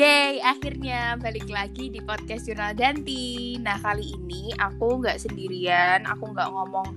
[0.00, 3.60] Yeay, akhirnya balik lagi di podcast Jurnal Danti.
[3.60, 6.88] Nah, kali ini aku nggak sendirian, aku nggak ngomong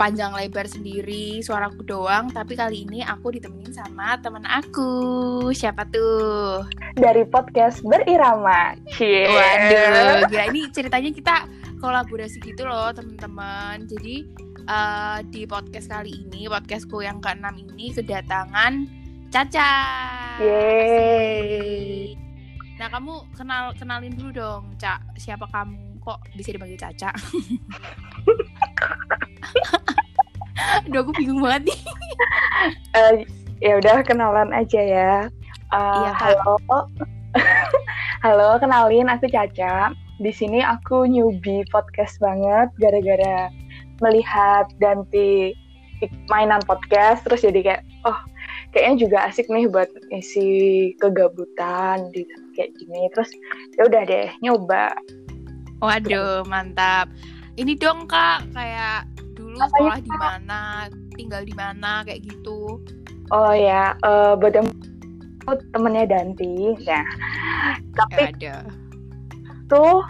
[0.00, 5.52] panjang lebar sendiri, suaraku doang, tapi kali ini aku ditemenin sama teman aku.
[5.52, 6.64] Siapa tuh?
[6.96, 8.80] Dari podcast Berirama.
[8.88, 9.28] Cie.
[9.28, 11.36] Waduh, gila ini ceritanya kita
[11.84, 13.84] kolaborasi gitu loh, teman-teman.
[13.84, 14.24] Jadi
[14.72, 18.88] uh, di podcast kali ini, podcastku yang keenam ini kedatangan
[19.28, 19.72] Caca.
[20.40, 22.21] Yeay.
[22.82, 25.14] Nah, kamu kenal kenalin dulu dong, Cak.
[25.14, 26.02] Siapa kamu?
[26.02, 27.14] Kok bisa dipanggil Caca?
[30.90, 31.78] Aduh, aku bingung banget nih.
[32.98, 33.22] Uh,
[33.62, 35.30] ya udah kenalan aja ya.
[35.70, 36.58] Uh, Iya, halo.
[38.26, 39.94] halo, kenalin aku Caca.
[40.18, 43.46] Di sini aku newbie podcast banget gara-gara
[44.02, 45.54] melihat Danti
[46.26, 48.18] mainan podcast terus jadi kayak oh
[48.74, 50.50] kayaknya juga asik nih buat isi
[50.98, 53.30] kegabutan di kayak gini terus
[53.76, 54.92] ya udah deh nyoba.
[55.82, 57.10] Waduh, mantap.
[57.58, 60.60] Ini dong, Kak, kayak dulu Apanya, sekolah di mana,
[61.18, 62.80] tinggal di mana kayak gitu.
[63.32, 64.68] oh ya eh buat yang
[65.44, 66.76] aku temennya Danti.
[66.84, 67.04] Nah
[67.96, 68.60] tapi Ya
[69.72, 70.04] tuh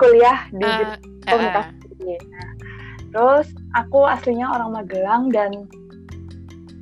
[0.00, 0.96] kuliah di Eh,
[1.28, 2.50] eh, komunikasi nah,
[3.12, 5.50] terus aku aslinya orang Magelang dan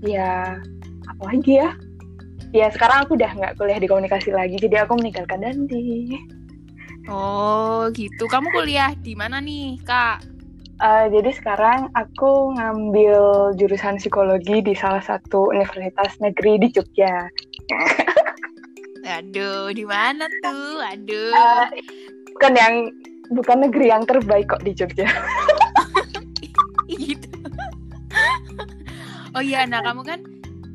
[0.01, 0.57] ya
[1.11, 1.75] apa lagi ya
[2.51, 6.19] ya sekarang aku udah nggak kuliah di komunikasi lagi jadi aku meninggalkan Danti
[7.11, 8.29] Oh, gitu.
[8.31, 10.23] Kamu kuliah di mana nih, Kak?
[10.81, 17.27] Eh, jadi sekarang aku ngambil jurusan psikologi di salah satu universitas negeri di Jogja.
[19.21, 20.79] Aduh, di mana tuh?
[20.81, 21.35] Aduh.
[21.35, 21.83] Eh,
[22.37, 22.75] bukan yang
[23.35, 25.11] bukan negeri yang terbaik kok di Jogja.
[26.89, 27.29] gitu.
[29.35, 30.21] oh iya, nah kamu kan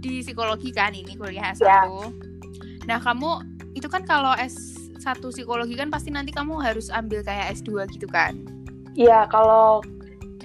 [0.06, 1.66] di psikologi kan ini kuliah S1.
[1.66, 1.82] Ya.
[2.86, 3.42] Nah, kamu
[3.74, 8.38] itu kan kalau S1 psikologi kan pasti nanti kamu harus ambil kayak S2 gitu kan?
[8.94, 9.82] Iya, kalau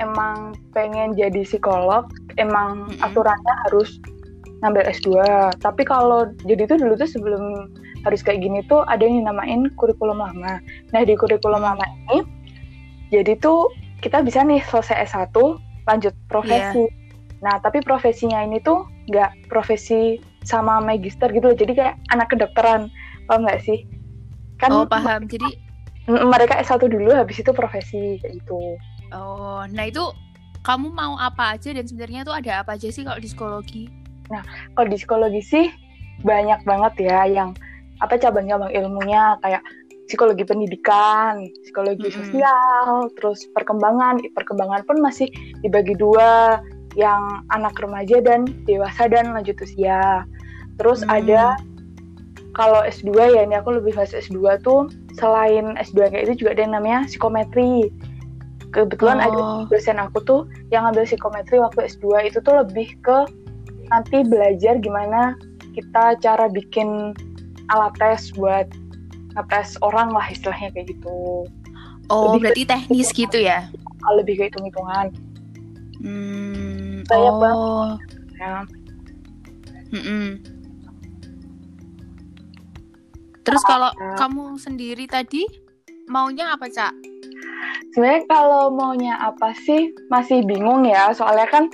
[0.00, 2.08] emang pengen jadi psikolog,
[2.40, 3.04] emang Mm-mm.
[3.04, 4.00] aturannya harus
[4.64, 5.08] ngambil S2.
[5.60, 7.68] Tapi kalau jadi itu dulu tuh sebelum
[8.00, 10.56] harus kayak gini tuh ada yang dinamain kurikulum lama.
[10.92, 12.24] Nah, di kurikulum lama ini
[13.12, 13.68] jadi tuh
[14.00, 15.36] kita bisa nih selesai S1
[15.84, 16.88] lanjut profesi.
[17.44, 21.58] Nah, tapi profesinya ini tuh nggak profesi sama magister gitu loh.
[21.58, 22.88] Jadi kayak anak kedokteran.
[23.26, 23.84] Paham nggak sih?
[24.56, 25.26] Kan oh, paham.
[25.26, 25.70] Jadi
[26.10, 28.78] mereka S1 dulu habis itu profesi kayak gitu.
[29.14, 30.02] oh, nah itu
[30.66, 33.84] kamu mau apa aja dan sebenarnya tuh ada apa aja sih kalau di psikologi?
[34.78, 35.66] kalau di psikologi sih
[36.22, 37.50] banyak banget ya yang
[37.98, 39.62] apa cabang-cabang ilmunya kayak
[40.06, 42.18] psikologi pendidikan, psikologi Mm-mm.
[42.18, 44.18] sosial, terus perkembangan.
[44.34, 45.30] Perkembangan pun masih
[45.62, 46.58] dibagi dua,
[46.98, 50.26] yang anak remaja dan dewasa dan lanjut usia.
[50.80, 51.12] Terus Hmm.
[51.22, 51.42] ada
[52.50, 56.62] kalau S2 ya, ini aku lebih bahas S2 tuh selain S2 kayak itu juga ada
[56.66, 57.94] yang namanya psikometri.
[58.70, 59.62] Kebetulan ada Oh.
[59.66, 60.40] dosen aku tuh
[60.70, 63.26] yang ngambil psikometri waktu S2 itu tuh lebih ke
[63.90, 65.34] nanti belajar gimana
[65.74, 67.14] kita cara bikin
[67.70, 68.66] alat tes buat
[69.34, 71.46] ngetes orang lah istilahnya kayak gitu.
[72.10, 73.70] Oh, Lebih berarti teknis gitu ya?
[74.10, 75.14] Lebih ke hitung-hitungan.
[76.00, 77.04] Hmm.
[77.04, 77.96] Banyak oh.
[78.40, 78.64] Ya.
[79.90, 80.40] Mm-mm.
[83.44, 84.14] Terus kalau Ya.
[84.16, 85.44] kamu sendiri tadi
[86.06, 86.94] maunya apa, Cak?
[87.90, 91.66] Sebenarnya kalau maunya apa sih masih bingung ya, soalnya kan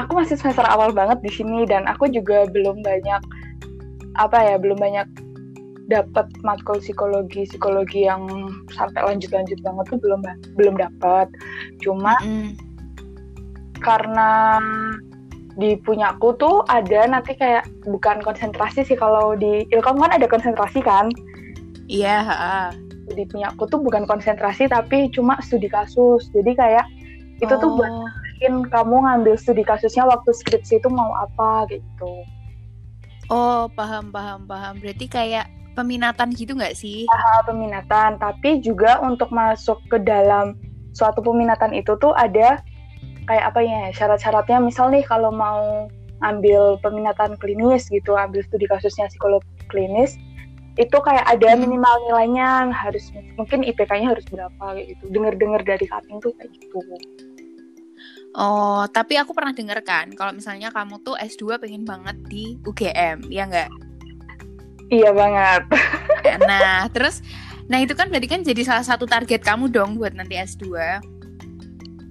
[0.00, 3.20] aku masih semester awal banget di sini dan aku juga belum banyak
[4.16, 5.04] apa ya, belum banyak
[5.92, 8.24] dapat matkul psikologi psikologi yang
[8.72, 10.20] sampai lanjut-lanjut banget tuh belum
[10.56, 11.28] belum dapat.
[11.84, 12.56] Cuma Mm-mm.
[13.82, 14.58] Karena
[15.52, 20.80] di punyaku tuh ada nanti kayak bukan konsentrasi sih kalau di Ilkom kan ada konsentrasi
[20.80, 21.12] kan
[21.84, 22.72] Iya, ha-ha.
[23.12, 26.86] di punyaku tuh bukan konsentrasi tapi cuma studi kasus jadi kayak
[27.38, 28.08] itu tuh buat Oh.
[28.08, 32.24] mungkin kamu ngambil studi kasusnya waktu skripsi itu mau apa gitu
[33.28, 34.76] Oh, paham, paham, paham.
[34.76, 37.08] Berarti kayak peminatan gitu nggak sih?
[37.42, 40.52] peminatan tapi juga untuk masuk ke dalam
[40.92, 42.60] suatu peminatan itu tuh ada
[43.28, 45.86] kayak apa ya syarat-syaratnya misal nih kalau mau
[46.22, 50.14] ambil peminatan klinis gitu ambil studi kasusnya psikolog klinis
[50.80, 51.68] itu kayak ada Hmm.
[51.68, 56.78] minimal nilainya harus mungkin IPK-nya harus berapa kayak gitu dengar-dengar dari cutting tuh kayak gitu
[58.32, 63.28] Oh, tapi aku pernah denger kan kalau misalnya kamu tuh S2 pengen banget di UGM,
[63.28, 63.68] ya nggak?
[64.88, 65.62] iya banget
[66.40, 67.20] Nah, terus
[67.66, 70.64] nah itu kan berarti kan jadi salah satu target kamu dong buat nanti S2.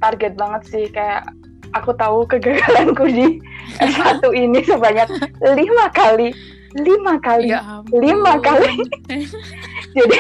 [0.02, 1.24] Target banget sih kayak
[1.72, 3.40] aku tahu kegagalanku di
[3.80, 5.08] S1 ini sebanyak
[5.48, 6.34] lima kali
[6.74, 8.00] lima kali Ya ampun.
[8.00, 8.80] Lima kali.
[9.98, 10.18] jadi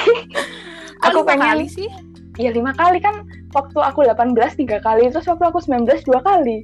[1.01, 1.87] aku pengen kali sih?
[2.35, 6.63] ya lima kali kan waktu aku 18 tiga kali terus waktu aku 19 dua kali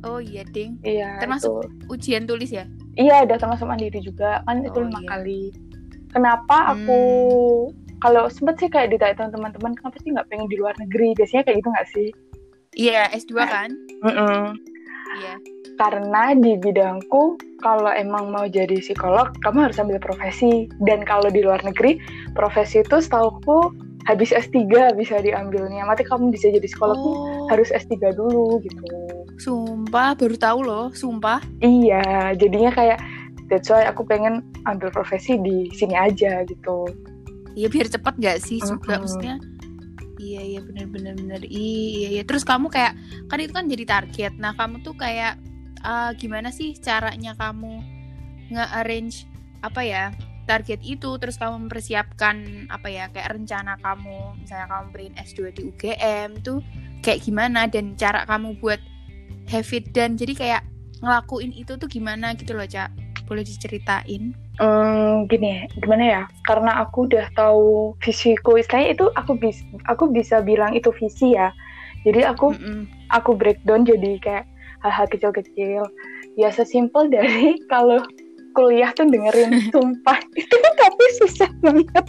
[0.00, 0.78] Oh iya, Ding.
[0.80, 1.68] iya Termasuk itu.
[1.88, 2.64] Ujian tulis ya?
[2.94, 5.08] iya ada termasuk mandiri juga kan itu Oh, lima iya.
[5.10, 5.42] kali
[6.08, 7.00] kenapa aku
[7.66, 7.85] Hmm.
[8.06, 11.10] Kalau sempet sih kayak ditanya teman-teman kenapa sih nggak pengen di luar negeri?
[11.18, 12.08] Biasanya kayak gitu nggak sih?
[12.78, 13.70] Iya, S2 kan?
[15.16, 15.34] Iya.
[15.76, 20.70] karena di bidangku kalau emang mau jadi psikolog kamu harus ambil profesi.
[20.86, 21.98] Dan kalau di luar negeri
[22.32, 23.74] profesi itu setauku
[24.06, 25.82] habis S3 bisa diambilnya.
[25.82, 28.86] Mati kamu bisa jadi psikolog Oh, harus S3 dulu gitu.
[29.36, 31.42] Sumpah baru tahu loh, sumpah.
[31.58, 33.02] iya jadinya kayak
[33.50, 36.86] that's why aku pengen ambil profesi di sini aja gitu
[37.56, 39.02] Ya biar cepet gak sih juga Mm-mm.
[39.08, 39.36] maksudnya.
[40.16, 42.22] Iya iya bener bener bener iya iya.
[42.24, 42.92] Terus kamu kayak
[43.32, 44.32] kan itu kan jadi target.
[44.36, 45.40] Nah kamu tuh kayak
[45.80, 47.80] eh, gimana sih caranya kamu
[48.52, 49.26] nge-arrange
[49.64, 50.04] apa ya
[50.46, 55.60] target itu terus kamu mempersiapkan apa ya kayak rencana kamu misalnya kamu beriin S2 di
[55.74, 56.62] UGM tuh
[57.02, 58.78] kayak gimana dan cara kamu buat
[59.50, 60.62] have it dan jadi kayak
[61.02, 62.94] ngelakuin itu tuh gimana gitu loh Cak
[63.26, 66.22] boleh diceritain Hmm, gini, gimana ya?
[66.48, 71.52] Karena aku udah tahu visiku, istilahnya itu aku bisa aku bisa bilang itu visi ya.
[72.08, 72.88] Jadi aku Mm-mm.
[73.12, 74.44] aku breakdown jadi kayak
[74.80, 75.84] hal-hal kecil-kecil.
[76.40, 78.00] Ya sesimpel dari kalau
[78.56, 82.04] kuliah tuh dengerin sumpah itu tapi susah banget.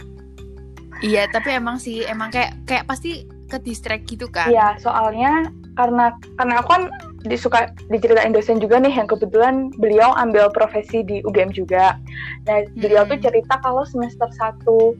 [1.04, 4.48] Iya, tapi emang sih emang kayak kayak pasti ke distract gitu kan.
[4.48, 6.82] Ya soalnya karena karena aku kan
[7.26, 11.98] disuka diceritain dosen juga nih yang kebetulan beliau ambil profesi di UGM juga.
[12.46, 13.24] Nah beliau tuh Hmm.
[13.26, 14.94] cerita kalau semester 1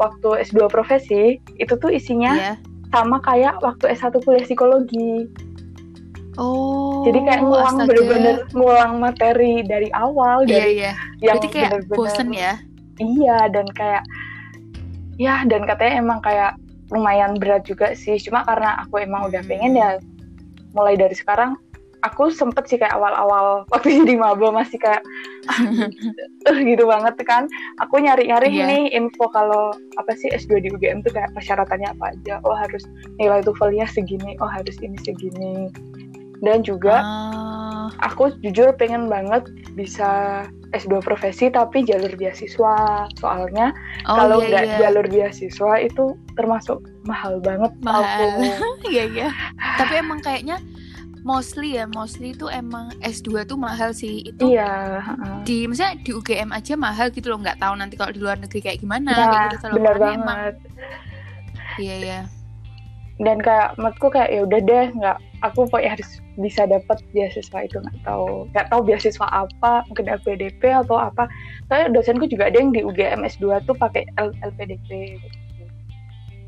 [0.00, 2.54] waktu S2 profesi itu tuh isinya Iya.
[2.88, 5.28] sama kayak waktu S1 kuliah psikologi.
[6.40, 7.04] Oh.
[7.04, 7.88] Jadi kayak ngulang astaga.
[7.92, 10.92] bener-bener ngulang materi dari awal Iya, dari iya.
[11.20, 12.52] yang Berarti kayak bener-bener bosen ya.
[12.96, 14.02] Iya dan kayak
[15.20, 16.56] ya dan katanya emang kayak
[16.88, 18.16] lumayan berat juga sih.
[18.16, 19.50] Cuma karena aku emang udah Hmm.
[19.52, 20.00] pengen ya
[20.72, 21.56] mulai dari sekarang
[22.02, 25.02] aku sempet sih kayak awal-awal waktu jadi maba masih kayak
[26.68, 27.46] gitu banget kan.
[27.78, 28.64] Aku nyari-nyari Iya.
[28.66, 32.42] nih info kalau apa sih S2 di UGM tuh kayak persyaratannya apa aja.
[32.42, 32.82] Oh harus
[33.22, 35.70] nilai TOEFL-nya segini, oh harus ini segini.
[36.42, 39.46] Dan juga Ah, aku jujur pengen banget
[39.78, 40.42] bisa
[40.74, 43.06] S2 profesi tapi jalur beasiswa.
[43.14, 43.70] Soalnya
[44.10, 44.78] oh, kalau iya, nggak iya.
[44.82, 46.04] jalur beasiswa itu
[46.34, 48.42] termasuk mahal banget Mahal.
[48.92, 49.28] Iya, iya.
[49.78, 50.58] Tapi emang kayaknya
[51.22, 54.26] mostly ya, mostly itu emang S2 tuh mahal sih.
[54.26, 55.34] Itu iya, heeh.
[55.46, 58.58] di misalnya di UGM aja mahal gitu loh, nggak tahu nanti kalau di luar negeri
[58.58, 60.54] kayak gimana Nah, kayak gitu Kalau benar makanya emang banget.
[61.78, 62.20] iya iya.
[63.22, 67.76] Dan kayak menurutku kayak ya udah deh, nggak aku pokoknya harus bisa dapat beasiswa itu
[67.76, 71.28] nggak tahu nggak tahu beasiswa apa mungkin LPDP atau apa
[71.66, 75.18] soalnya dosenku juga ada yang di UGM S2 tuh pakai LPDP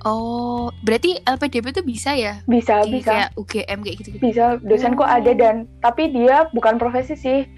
[0.05, 2.41] Oh, berarti LPDP tuh bisa ya?
[2.45, 4.21] bisa Di bisa kayak UGM kayak gitu-gitu.
[4.23, 5.09] bisa dosenku Oh.
[5.11, 7.49] ada dan tapi dia bukan profesi sih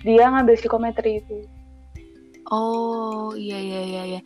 [0.00, 1.44] dia ngambil psikometri itu
[2.46, 4.20] Oh, iya iya iya iya.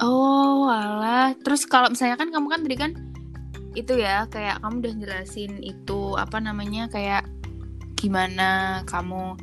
[0.00, 1.36] Oh, alah.
[1.36, 2.90] Terus kalau misalnya kan kamu kan tadi kan
[3.74, 7.26] itu ya kayak kamu udah jelasin itu apa namanya kayak
[7.98, 9.38] gimana kamu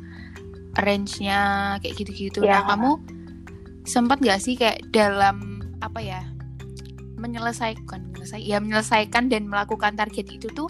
[0.80, 2.40] range-nya kayak gitu-gitu.
[2.44, 2.64] Ya.
[2.64, 2.90] Nah, kamu
[3.84, 6.22] sempat gak sih kayak dalam apa ya?
[7.22, 10.66] menyelesaikan menyelesaikan ya menyelesaikan dan melakukan target itu tuh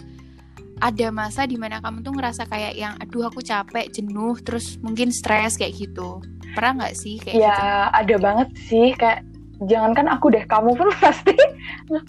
[0.77, 5.09] ada masa di mana kamu tuh ngerasa kayak yang aduh aku capek jenuh terus mungkin
[5.09, 6.21] stres kayak gitu
[6.53, 7.65] pernah nggak sih kayak ya gitu
[7.97, 9.25] ada banget sih kayak
[9.67, 11.35] jangankan aku deh kamu pun pasti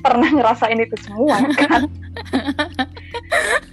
[0.03, 1.87] pernah ngerasain itu semua kan?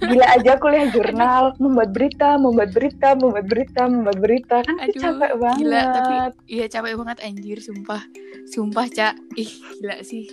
[0.02, 4.56] Gila aja kuliah jurnal membuat berita membuat berita membuat berita membuat berita.
[4.66, 6.14] Kan Aduh, capek banget gila tapi
[6.50, 8.02] iya capek banget anjir sumpah.
[8.50, 9.14] Sumpah cak.
[9.38, 10.26] Ih gila sih.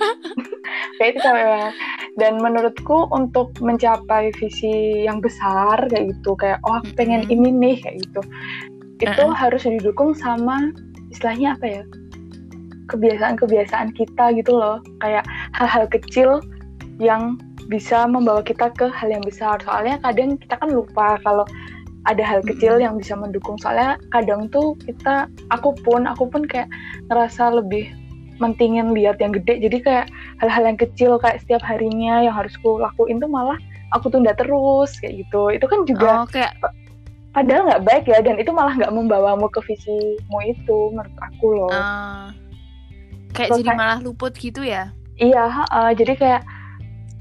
[0.96, 1.74] Kayak itu capek banget.
[2.16, 7.76] Dan menurutku untuk mencapai visi yang besar kayak gitu kayak oh aku pengen ini nih
[7.80, 8.20] kayak gitu.
[9.00, 9.36] Itu Uh-uh.
[9.36, 10.72] harus didukung sama
[11.10, 11.82] istilahnya apa ya
[12.90, 14.82] kebiasaan-kebiasaan kita gitu loh.
[14.98, 16.42] Kayak hal-hal kecil
[16.98, 17.38] yang
[17.70, 19.62] bisa membawa kita ke hal yang besar.
[19.62, 21.46] Soalnya kadang kita kan lupa kalau
[22.08, 22.84] ada hal kecil Mm-mm.
[22.84, 23.56] yang bisa mendukung.
[23.60, 26.68] Soalnya kadang tuh kita aku pun aku pun kayak
[27.12, 27.88] ngerasa lebih
[28.40, 29.60] mentingin lihat yang gede.
[29.60, 30.06] Jadi kayak
[30.40, 33.56] hal-hal yang kecil kayak setiap harinya yang harus ku lakuin tuh malah
[33.92, 35.52] aku tunda terus kayak gitu.
[35.52, 36.56] Itu kan juga oh kayak
[37.30, 41.70] padahal nggak baik ya dan itu malah nggak membawamu ke visimu itu menurut aku loh.
[41.70, 42.26] Eh,
[43.32, 44.92] kayak jadi malah luput gitu ya?
[45.20, 45.92] Iya ha-ha.
[45.92, 46.42] jadi kayak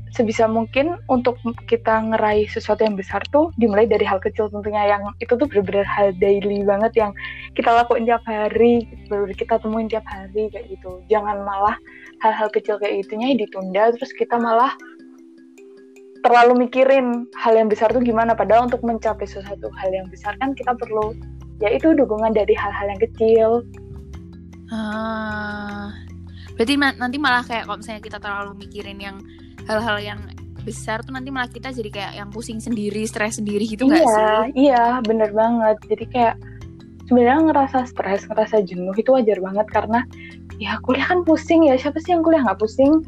[0.09, 1.37] sebisa mungkin untuk
[1.69, 5.85] kita ngeraih sesuatu yang besar tuh dimulai dari hal kecil tentunya yang itu tuh bener-bener
[5.85, 7.11] hal daily banget yang
[7.53, 10.99] kita lakuin tiap hari bener-bener kita temuin tiap hari kayak gitu.
[11.07, 11.77] Jangan malah
[12.25, 14.73] hal-hal kecil kayak gitunya ditunda terus kita malah
[16.25, 18.33] terlalu mikirin hal yang besar tuh gimana.
[18.33, 21.13] Padahal untuk mencapai sesuatu hal yang besar kan kita perlu
[21.61, 23.49] ya itu dukungan dari hal-hal yang kecil
[24.71, 25.93] ah.
[26.55, 29.17] Berarti nanti malah kayak kalau misalnya kita terlalu mikirin yang
[29.63, 30.19] hal-hal yang
[30.67, 34.07] besar tuh nanti malah kita jadi kayak yang pusing sendiri stres sendiri gitu iya, gak
[34.11, 34.67] sih?
[34.67, 35.77] iya bener banget.
[35.87, 36.35] Jadi kayak
[37.07, 40.03] sebenarnya ngerasa stres ngerasa jenuh itu wajar banget karena
[40.59, 43.01] ya kuliah kan pusing ya siapa sih yang kuliah nggak pusing?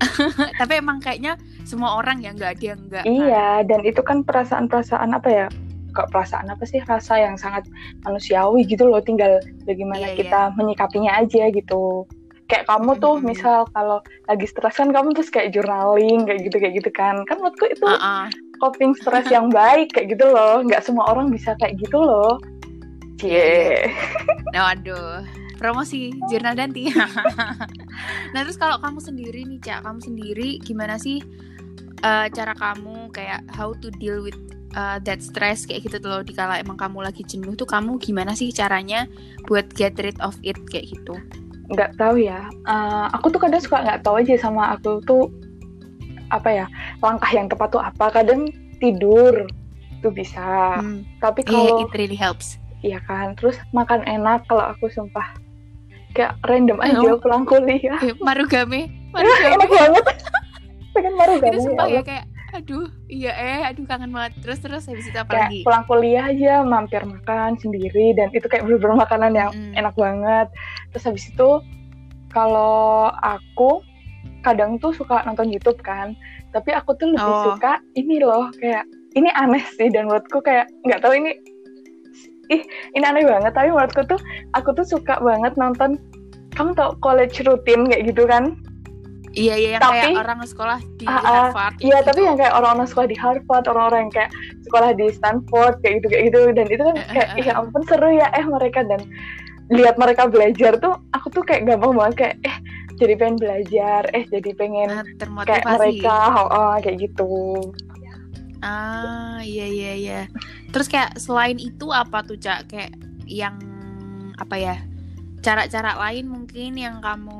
[0.60, 5.14] Tapi emang kayaknya semua orang yang nggak ada yang nggak iya dan itu kan perasaan-perasaan
[5.14, 5.46] apa ya
[5.92, 7.66] kok perasaan apa sih rasa yang sangat
[8.06, 12.06] manusiawi gitu loh tinggal bagaimana Iya, kita menyikapinya aja gitu.
[12.50, 13.30] Kayak kamu tuh Mm-mm.
[13.30, 17.22] misal kalau lagi stres kan kamu terus kayak journaling kayak gitu kayak gitu kan.
[17.30, 18.26] Kan menurutku itu ah.
[18.58, 20.62] coping stres yang baik kayak gitu loh.
[20.66, 22.42] Nggak semua orang bisa kayak gitu loh.
[23.20, 23.86] Cie.
[24.56, 25.22] Nah, waduh
[25.60, 26.88] promosi jurnal Danti.
[28.32, 31.20] Nah terus kalau kamu sendiri nih cak kamu sendiri gimana sih
[32.00, 34.38] eh, cara kamu kayak how to deal with
[34.72, 38.50] uh, that stress kayak gitu loh dikala emang kamu lagi jenuh tuh kamu gimana sih
[38.50, 39.06] caranya
[39.46, 41.14] buat get rid of it kayak gitu.
[41.70, 42.50] Nggak tahu ya.
[42.66, 45.30] Eh, aku tuh kadang suka nggak tahu aja sama aku tuh
[46.30, 46.66] apa ya
[46.98, 48.10] langkah yang tepat tuh apa.
[48.10, 49.46] Kadang tidur
[50.00, 50.78] tuh bisa.
[50.78, 52.58] Hmm, tapi iya, kalau it really helps.
[52.80, 55.36] Iya kan, terus makan enak kalau aku sumpah.
[56.10, 57.20] Kayak random aja Oh.
[57.22, 58.00] pulang kuliah.
[58.02, 59.54] Eh, marugame marugame.
[59.54, 60.04] enak banget.
[60.90, 65.06] Pengen baru itu sumpah ya kayak aduh iya eh aduh kangen banget terus terus habis
[65.06, 69.32] itu apa Kayak lagi pulang kuliah aja mampir makan sendiri dan itu kayak bener-bener makanan
[69.32, 69.78] yang Mm-mm.
[69.78, 70.46] enak banget.
[70.90, 71.48] Terus habis itu
[72.30, 73.82] kalau aku
[74.42, 76.16] kadang tuh suka nonton YouTube kan,
[76.50, 77.44] tapi aku tuh lebih Oh.
[77.54, 81.34] suka ini loh kayak ini aneh sih dan menurutku kayak nggak tahu ini
[82.48, 82.62] ih
[82.94, 84.20] ini aneh banget tapi menurutku tuh
[84.54, 85.98] aku tuh suka banget nonton
[86.54, 88.54] kamu tau college routine kayak gitu kan
[89.32, 92.06] iya iya yang Tapi- kayak orang sekolah di ah, Harvard Iya, gitu.
[92.10, 94.30] tapi yang kayak orang-orang sekolah di Harvard, orang-orang yang kayak
[94.62, 97.52] sekolah di Stanford, kayak gitu kayak gitu, dan itu kan Eh, eh, kayak, eh, ya
[97.56, 99.00] ampun seru ya eh mereka dan
[99.70, 102.56] lihat mereka belajar tuh, aku tuh kayak gampang banget kayak eh
[102.98, 107.30] jadi pengen belajar, eh jadi pengen Ah, kayak termotivasi mereka, oh, oh, kayak gitu.
[108.60, 110.20] Ah, iya iya iya.
[110.68, 112.68] Terus kayak selain itu apa tuh, Cak?
[112.68, 112.92] Kayak
[113.24, 113.56] yang
[114.36, 114.76] apa ya?
[115.40, 117.39] Cara-cara lain mungkin yang kamu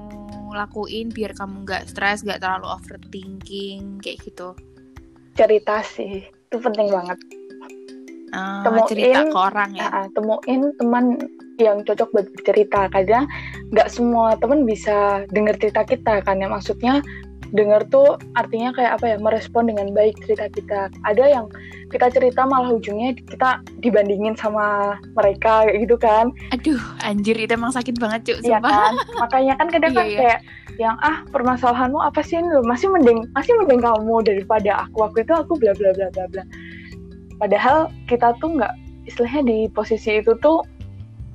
[0.54, 4.54] lakuin biar kamu nggak stres, nggak terlalu overthinking kayak gitu.
[5.34, 7.18] Cerita sih, itu penting banget.
[8.30, 9.86] Ah, Temuin- cerita ke orang ya.
[9.90, 11.18] Ah, temuin teman
[11.58, 12.86] yang cocok buat bercerita.
[12.94, 13.26] Kadang
[13.74, 17.02] nggak semua teman bisa denger cerita kita kan ya maksudnya
[17.50, 20.80] denger tuh artinya kayak apa ya merespon dengan baik cerita kita.
[21.02, 21.46] Ada yang
[21.90, 26.30] kita cerita malah ujungnya kita dibandingin sama mereka kayak gitu kan.
[26.50, 28.38] Aduh, anjir itu emang sakit banget.
[28.38, 28.70] Iya Sumpah.
[28.70, 28.92] kan?
[29.20, 30.18] Makanya kan kadang kan Iya, iya.
[30.22, 30.40] kayak
[30.78, 35.34] yang ah permasalahanmu apa sih lu masih mending masih mending kamu daripada aku aku itu
[35.34, 36.42] aku bla bla bla bla bla.
[37.36, 38.72] Padahal kita tuh nggak
[39.04, 40.62] istilahnya di posisi itu tuh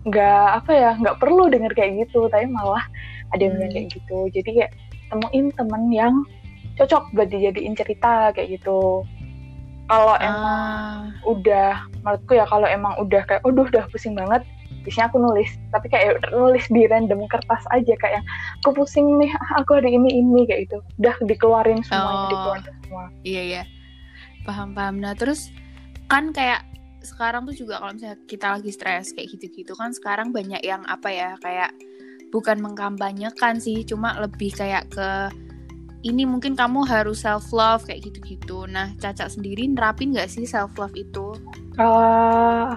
[0.06, 2.86] nggak apa ya nggak perlu denger kayak gitu tapi malah
[3.34, 3.74] ada yang Hmm.
[3.74, 4.72] kayak gitu jadi kayak
[5.16, 6.14] temuin temen yang
[6.76, 9.08] cocok buat dijadiin cerita kayak gitu
[9.88, 14.44] kalau emang Ah, udah menurutku ya kalau emang udah kayak aduh udah pusing banget
[14.84, 18.26] biasanya aku nulis tapi kayak nulis di random kertas aja kayak yang
[18.60, 22.30] aku pusing nih aku hari ini ini kayak gitu udah dikeluarin semuanya Oh.
[22.30, 23.64] dikeluarin semua iya iya.
[24.46, 25.02] Paham paham.
[25.02, 25.50] Nah, terus
[26.06, 26.62] kan kayak
[27.02, 31.10] sekarang tuh juga kalau misalnya kita lagi stres kayak gitu-gitu kan sekarang banyak yang apa
[31.10, 31.74] ya kayak
[32.36, 35.32] bukan mengkampanyekan sih cuma lebih kayak ke
[36.04, 38.68] ini mungkin kamu harus self love kayak gitu-gitu.
[38.68, 41.34] Nah Caca sendiri nerapin nggak sih self love itu?
[41.80, 42.70] Eh,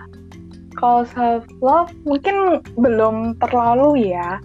[0.79, 4.39] kalau self love mungkin belum terlalu ya.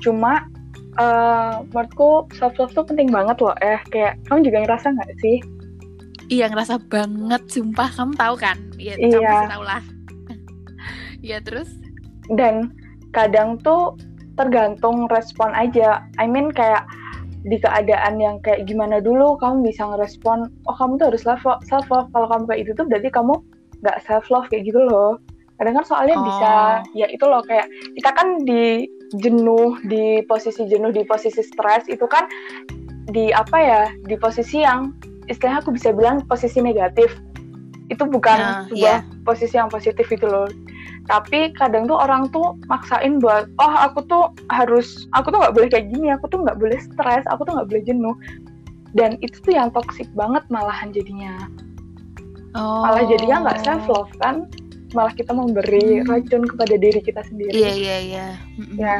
[0.00, 0.46] Cuma
[0.94, 3.52] eh menurutku self love tuh penting banget loh.
[3.60, 5.36] Eh kayak kamu juga ngerasa nggak sih?
[6.32, 7.92] Iya ngerasa banget sumpah.
[7.92, 8.56] Kamu tahu kan?
[8.80, 9.20] Ya Iya.
[9.20, 9.82] kamu pasti tahu lah.
[11.24, 11.68] Iya terus?
[12.32, 12.72] Dan
[13.12, 13.96] kadang tuh
[14.34, 16.02] tergantung respon aja.
[16.18, 16.86] I mean kayak
[17.44, 21.60] di keadaan yang kayak gimana dulu kamu bisa ngerespon oh kamu tuh harus self love,
[21.68, 22.08] self love.
[22.16, 23.34] kalau kamu kayak gitu tuh berarti kamu
[23.84, 25.20] nggak self love kayak gitu loh.
[25.60, 26.24] Kadang kan soalnya Oh.
[26.24, 26.52] bisa
[26.96, 27.68] ya itu loh kayak
[28.00, 28.88] kita kan di
[29.20, 32.26] jenuh di posisi jenuh di posisi stres itu kan
[33.12, 34.96] di apa ya di posisi yang
[35.28, 37.12] istilahnya aku bisa bilang posisi negatif.
[37.92, 40.48] Itu bukan Nah, sebuah posisi yang positif itu loh
[41.04, 45.68] tapi kadang tuh orang tuh maksain buat oh aku tuh harus aku tuh nggak boleh
[45.68, 48.16] kayak gini aku tuh nggak boleh stres aku tuh nggak boleh jenuh
[48.94, 51.36] dan itu tuh yang toxic banget malahan jadinya
[52.54, 52.86] Oh.
[52.86, 54.46] malah jadinya nggak self love kan
[54.94, 56.06] malah kita memberi Hmm.
[56.06, 58.26] racun kepada diri kita sendiri Iya iya iya.
[58.78, 58.96] Ya.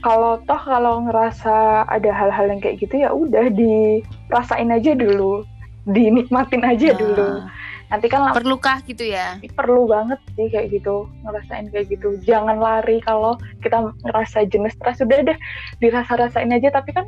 [0.00, 5.44] kalau toh kalau ngerasa ada hal-hal yang kayak gitu ya udah dirasain aja dulu
[5.84, 7.52] dinikmatin aja dulu Nah,
[7.92, 9.36] nanti kan Perlukah gitu ya?
[9.52, 15.04] perlu banget sih kayak gitu ngerasain kayak gitu jangan lari kalau kita ngerasa jenis stres
[15.04, 15.36] sudah deh
[15.84, 17.04] dirasa-rasain aja tapi kan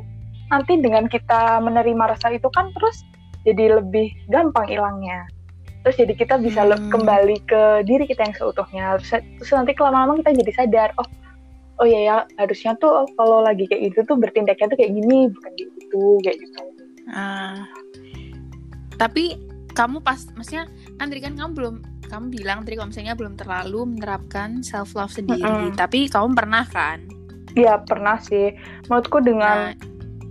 [0.53, 3.01] nanti dengan kita menerima rasa itu kan terus
[3.49, 5.25] jadi lebih gampang hilangnya
[5.81, 6.89] terus jadi kita bisa Hmm.
[6.93, 11.07] kembali ke diri kita yang seutuhnya terus, terus nanti lama-lama kita jadi sadar oh
[11.81, 15.33] oh iya ya harusnya tuh oh, kalau lagi kayak gitu tuh bertindaknya tuh kayak gini
[15.33, 16.61] bukan kayak gitu kayak gitu
[17.05, 17.69] Ah.
[18.97, 19.37] Tapi
[19.75, 20.65] kamu pas, maksudnya
[20.95, 21.75] kan tadi kan kamu belum,
[22.07, 25.43] kamu bilang tadi kalau misalnya belum terlalu menerapkan self love sendiri.
[25.43, 25.75] Mm-mm.
[25.75, 27.03] Tapi kamu pernah kan?
[27.53, 28.51] Iya pernah sih
[28.87, 29.75] menurutku dengan Nah,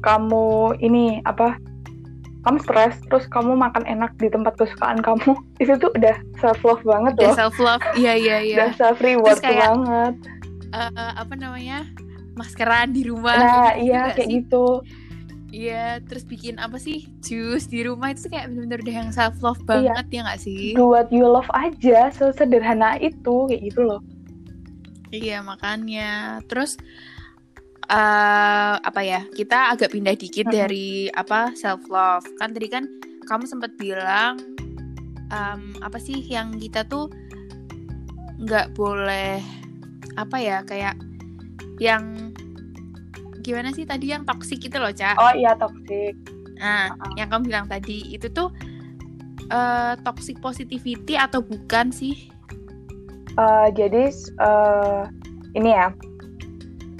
[0.00, 0.46] kamu
[0.80, 1.56] ini apa
[2.44, 5.32] kamu stres terus kamu makan enak di tempat kesukaan kamu
[5.64, 8.56] itu tuh udah self love banget udah loh self love, iya iya iya.
[8.60, 10.14] udah self reward kayak- banget
[10.72, 11.88] eh, apa namanya?
[12.34, 13.38] Maskeran di rumah.
[13.38, 14.42] nah gitu iya kayak sih.
[14.42, 14.66] gitu
[15.54, 17.06] Iya, terus bikin apa sih?
[17.23, 19.94] Jus di rumah itu kayak bener-bener udah yang self love Iya.
[19.94, 20.75] banget ya nggak sih?
[20.75, 24.02] do what you love aja sesederhana itu kayak gitu loh
[25.08, 26.75] Iya makanya terus
[27.84, 30.56] eh apa ya kita agak pindah dikit Mm-mm.
[30.56, 32.88] dari apa self love kan tadi kan
[33.23, 34.40] kamu sempat bilang
[35.28, 37.06] em, apa sih yang kita tuh
[38.37, 39.38] nggak boleh
[40.16, 40.96] apa ya kayak
[41.76, 42.32] yang
[43.44, 46.16] gimana sih tadi yang toxic itu loh cak oh iya toxic.
[46.56, 47.12] Nah Uh-uh.
[47.20, 48.48] yang kamu bilang tadi itu tuh
[49.52, 52.32] eh toxic positivity atau bukan sih?
[53.34, 55.02] Eh, jadi eh,
[55.58, 55.90] ini ya.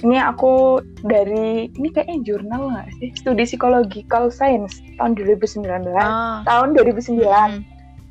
[0.05, 3.09] Ini aku dari ini kayaknya jurnal nggak sih?
[3.15, 6.43] Studi psychological science tahun 2019 oh.
[6.43, 7.55] Tahun 2009 mm.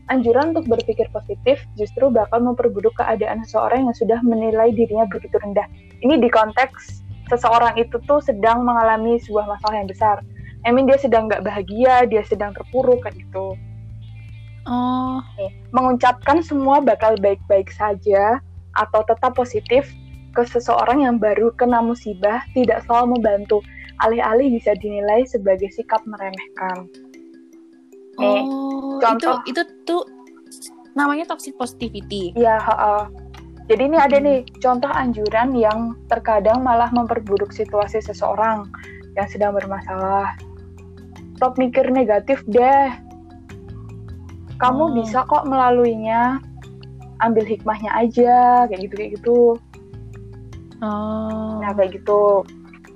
[0.04, 5.64] Anjuran untuk berpikir positif justru bakal memperburuk keadaan seseorang yang sudah menilai dirinya begitu rendah.
[6.02, 10.16] Ini di konteks seseorang itu tuh sedang mengalami sebuah masalah yang besar.
[10.64, 13.56] I mean dia sedang nggak bahagia, dia sedang terpuruk kayak gitu.
[14.64, 18.40] oh Nih, mengucapkan semua bakal baik-baik saja
[18.74, 19.92] atau tetap positif
[20.34, 23.60] ke seseorang yang baru kena musibah tidak selalu membantu.
[24.02, 26.90] Alih-alih bisa dinilai sebagai sikap meremehkan.
[28.18, 29.38] Nih, Oh, contoh.
[29.46, 30.02] itu itu tuh
[30.98, 32.34] namanya toxic positivity.
[32.34, 33.06] Iya, ha-ha.
[33.64, 38.68] Jadi ini ada nih contoh anjuran yang terkadang malah memperburuk situasi seseorang
[39.16, 40.37] yang sedang bermasalah.
[41.40, 42.92] Stop mikir negatif deh.
[44.61, 44.92] Kamu Oh.
[44.92, 46.38] bisa kok melaluinya.
[47.24, 49.40] Ambil hikmahnya aja, kayak gitu kayak gitu.
[50.85, 51.62] Oh.
[51.64, 52.44] Nah, kayak gitu.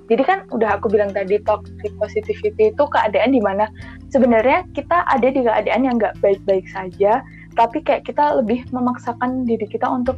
[0.09, 3.69] Jadi kan udah aku bilang tadi toxic positivity itu keadaan di mana
[4.09, 7.21] sebenarnya kita ada di keadaan yang nggak baik-baik saja,
[7.53, 10.17] tapi kayak kita lebih memaksakan diri kita untuk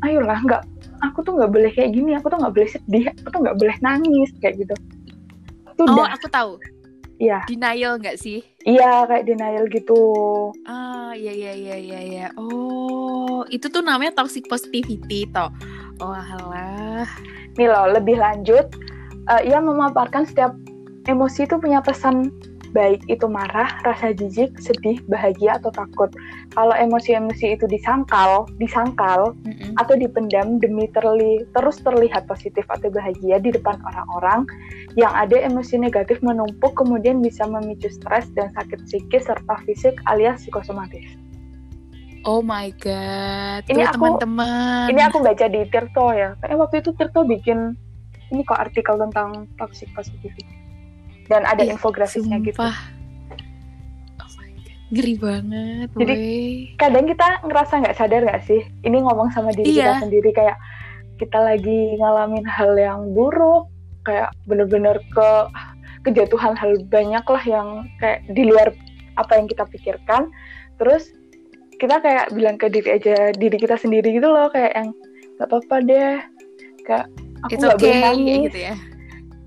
[0.00, 0.62] ayolah nggak
[1.00, 3.76] aku tuh nggak boleh kayak gini, aku tuh nggak boleh sedih, aku tuh nggak boleh
[3.80, 4.74] nangis kayak gitu.
[5.72, 6.60] Itu Oh, aku tahu.
[7.16, 8.40] iya, Denial nggak sih?
[8.64, 10.00] iya kayak denial gitu.
[10.64, 12.26] Ah, iya iya iya iya iya.
[12.36, 15.48] Oh, itu tuh namanya toxic positivity toh.
[16.00, 17.08] Oh, alah.
[17.56, 18.68] Nih loh, lebih lanjut,
[19.26, 20.52] eh, ia memaparkan setiap
[21.04, 22.28] emosi itu punya pesan
[22.70, 26.10] baik itu marah, rasa jijik, sedih, bahagia atau takut.
[26.54, 29.74] Kalau emosi-emosi itu disangkal, disangkal Mm-mm.
[29.78, 34.46] atau dipendam demi terli terus terlihat positif atau bahagia di depan orang-orang,
[34.98, 40.42] yang ada emosi negatif menumpuk kemudian bisa memicu stres dan sakit psikis serta fisik alias
[40.42, 41.06] psikosomatis.
[42.28, 43.64] Oh my god.
[43.64, 44.92] Ini Tuh, aku- teman-teman.
[44.92, 46.36] Ini aku baca di Tirto ya.
[46.36, 47.58] Kayaknya waktu itu Tirto bikin
[48.30, 50.44] ini kok artikel tentang toxic positivity.
[51.30, 52.58] Dan ada Ih, infografisnya gitu.
[52.58, 52.74] Sumpah.
[54.18, 54.74] Oh my god.
[54.90, 56.74] Ngeri banget, Jadi, woi.
[56.74, 58.60] Kadang kita ngerasa nggak sadar nggak sih?
[58.82, 59.94] Ini ngomong sama diri Iya.
[59.94, 60.58] kita sendiri kayak
[61.22, 63.70] kita lagi ngalamin hal yang buruk,
[64.02, 65.28] kayak bener-bener ke
[66.02, 67.68] kejatuhan hal banyak lah yang
[68.00, 68.72] kayak di luar
[69.20, 70.32] apa yang kita pikirkan.
[70.80, 71.12] Terus
[71.76, 74.88] kita kayak bilang ke diri aja diri kita sendiri gitu loh kayak yang
[75.36, 76.16] nggak apa-apa deh,
[76.88, 77.06] kayak
[77.44, 78.40] aku nggak okay, boleh nangis.
[78.48, 78.74] gitu ya.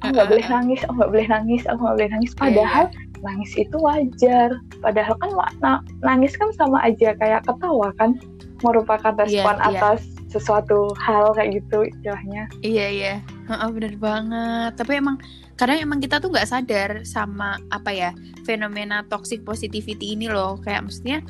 [0.04, 2.32] Aku nggak boleh nangis, aku nggak boleh nangis, aku nggak boleh nangis.
[2.32, 2.86] Iya, Padahal
[3.24, 4.50] nangis itu wajar.
[4.84, 8.20] Padahal kan wa- na- nangis kan sama aja kayak ketawa kan,
[8.60, 9.68] merupakan Iya, respon iya.
[9.72, 12.52] atas sesuatu hal kayak gitu istilahnya.
[12.60, 13.14] Iya iya,
[13.48, 14.76] Heeh, bener banget.
[14.76, 15.18] Tapi emang
[15.56, 18.12] kadang emang kita tuh nggak sadar sama apa ya
[18.44, 20.60] fenomena toxic positivity ini loh.
[20.60, 21.24] Kayak maksudnya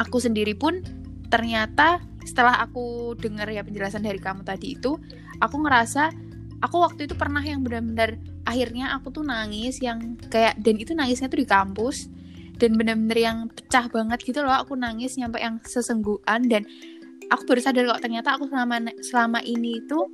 [0.00, 0.80] aku sendiri pun
[1.28, 4.96] ternyata setelah aku dengar ya penjelasan dari kamu tadi itu,
[5.44, 6.08] aku ngerasa
[6.60, 11.32] aku waktu itu pernah yang benar-benar akhirnya aku tuh nangis yang kayak dan itu nangisnya
[11.32, 12.12] tuh di kampus
[12.60, 16.62] dan bener-bener yang pecah banget gitu loh aku nangis nyampe yang sesenggukan dan
[17.32, 20.06] aku baru sadar kok ternyata aku selama selama ini tuh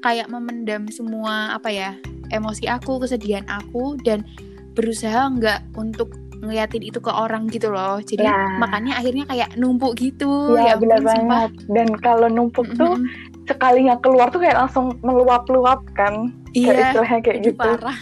[0.00, 1.90] kayak memendam semua apa ya
[2.32, 4.24] emosi aku kesedihan aku dan
[4.72, 8.34] berusaha nggak untuk ngeliatin itu ke orang gitu loh jadi Ya.
[8.58, 11.14] makanya akhirnya kayak numpuk gitu ya, ampun, benar sumpah.
[11.14, 13.46] banget dan kalau numpuk tuh Mm-mm.
[13.46, 17.96] sekalinya keluar tuh kayak langsung meluap-luap kan kayak iya istilahnya kayak itu gitu parah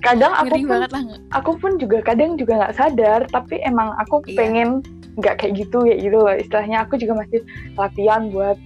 [0.00, 3.92] kadang aku ngeri pun banget lah aku pun juga kadang juga nggak sadar tapi emang
[3.98, 4.36] aku Iya.
[4.36, 4.68] pengen
[5.16, 7.40] nggak kayak gitu kayak gitu loh istilahnya aku juga masih
[7.74, 8.56] latihan buat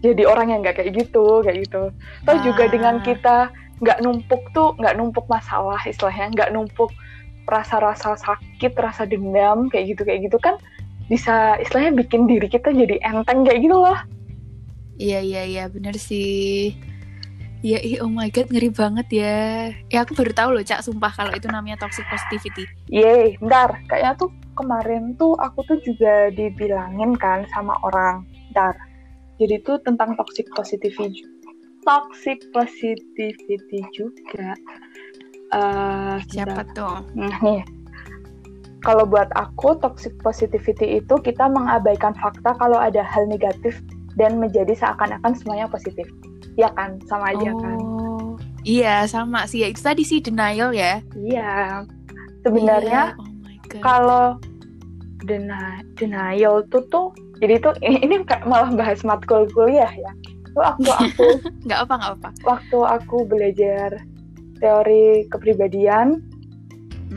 [0.00, 1.82] jadi orang yang nggak kayak gitu kayak gitu
[2.24, 2.70] terus juga Ah.
[2.70, 3.36] dengan kita
[3.76, 6.88] nggak numpuk tuh nggak numpuk masalah istilahnya nggak numpuk
[7.46, 10.58] rasa-rasa sakit rasa dendam kayak gitu kayak gitu kan
[11.06, 13.98] bisa istilahnya bikin diri kita jadi enteng kayak gitu loh
[14.96, 16.72] Iya iya iya bener sih.
[17.60, 19.36] Iya ih, oh my god ngeri banget ya.
[19.92, 22.64] Ya aku baru tahu loh cak sumpah kalau itu namanya toxic positivity.
[22.88, 23.76] Yeay, bentar.
[23.92, 28.24] Kayaknya tuh kemarin tuh aku tuh juga dibilangin kan sama orang.
[28.48, 28.72] Bentar.
[29.36, 31.28] Jadi tuh tentang toxic positivity
[31.86, 34.58] toxic positivity juga.
[35.56, 36.76] Eh, Siapa bentar.
[36.76, 36.96] tuh?
[37.16, 37.62] Nah, nih.
[38.84, 43.80] Kalau buat aku toxic positivity itu kita mengabaikan fakta kalau ada hal negatif
[44.14, 46.06] dan menjadi seakan-akan semuanya positif.
[46.54, 47.76] Ya kan, sama aja kan.
[47.76, 51.02] Oh, iya sama sih ya itu tadi sih denial ya.
[51.18, 51.82] Iya.
[52.46, 54.38] Sebenarnya Iya, oh kalau
[55.26, 57.10] deni- denial tuh tuh
[57.42, 60.12] jadi tuh ini, malah bahas matkul kuliah ya
[60.56, 61.26] waktu aku
[61.68, 62.28] nggak apa nggak apa.
[62.46, 63.90] waktu aku belajar
[64.58, 66.20] teori kepribadian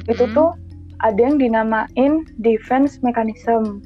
[0.06, 0.36] itu Mm-mm.
[0.36, 0.50] tuh
[1.00, 3.80] ada yang dinamain defense mechanism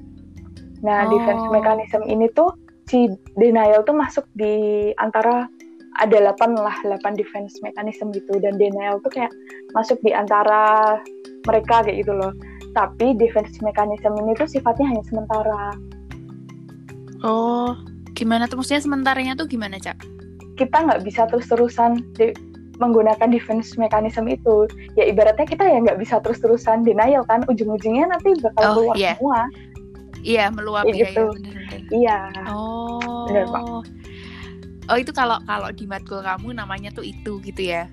[0.84, 1.12] nah Oh.
[1.12, 2.52] defense mechanism ini tuh
[2.86, 5.48] si denial tuh masuk di antara
[6.02, 9.32] ada 8 lah 8 defense mechanism gitu dan denial tuh kayak
[9.72, 10.98] masuk di antara
[11.46, 12.34] mereka kayak gitu loh
[12.74, 15.72] tapi defense mechanism ini tuh sifatnya hanya sementara
[17.24, 17.72] Oh,
[18.12, 19.96] gimana tuh maksudnya sementaranya tuh gimana cak?
[20.54, 22.04] kita nggak bisa terus-terusan
[22.84, 28.36] menggunakan defense mechanism itu ya ibaratnya kita ya nggak bisa terus-terusan denial kan ujung-ujungnya nanti
[28.44, 29.14] bakal Oh, keluar iya.
[29.16, 29.42] semua
[30.24, 31.24] Iya meluap ya, gitu.
[31.32, 32.18] ya iya
[32.48, 33.28] Oh.
[33.28, 33.64] Bener, Pak.
[34.86, 37.88] Oh itu kalau kalau di matkul kamu namanya tuh itu gitu ya?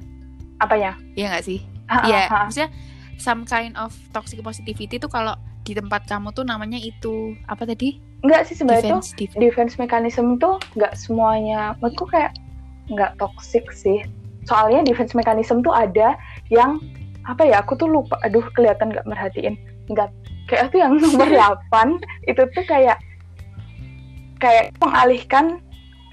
[0.58, 1.58] apanya Iya nggak sih?
[2.04, 2.70] Iya, maksudnya
[3.16, 7.98] some kind of toxic positivity itu kalau di tempat kamu tuh namanya itu apa tadi?
[8.20, 9.40] nggak sih sebenarnya tuh Defense, defense.
[9.40, 12.36] defense mechanism tuh nggak semuanya menurutku kayak
[12.86, 14.04] nggak toxic sih
[14.50, 16.18] soalnya defense mechanism tuh ada
[16.50, 16.82] yang
[17.30, 18.18] apa ya aku tuh lupa.
[18.26, 19.54] Aduh kelihatan nggak merhatiin.
[19.86, 20.10] Nggak.
[20.50, 21.30] Kayak tuh yang nomor
[21.70, 22.98] 8 itu tuh kayak
[24.42, 25.62] kayak mengalihkan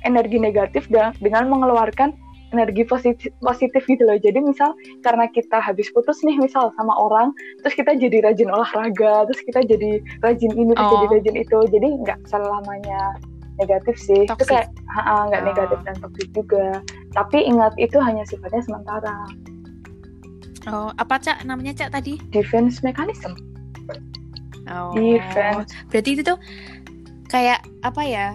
[0.06, 2.13] energi negatif dengan, dengan mengeluarkan
[2.54, 4.15] energi positif positif gitu loh.
[4.15, 4.71] Jadi misal
[5.02, 7.34] karena kita habis putus nih misal sama orang
[7.65, 10.93] terus kita jadi rajin olahraga terus kita jadi rajin ini terus Oh.
[10.95, 11.60] jadi rajin itu.
[11.73, 13.17] Jadi nggak selamanya
[13.58, 14.50] negatif sih itu Toxic.
[14.50, 15.48] kayak ha-ha, nggak Oh.
[15.48, 16.65] negatif dan toxic juga
[17.12, 19.17] tapi ingat itu hanya sifatnya sementara
[20.65, 22.20] Oh, apa Cak namanya Cak tadi?
[22.30, 23.34] defense mechanism
[24.65, 24.91] Oh.
[24.91, 26.38] defense Berarti itu tuh
[27.26, 28.28] kayak apa ya?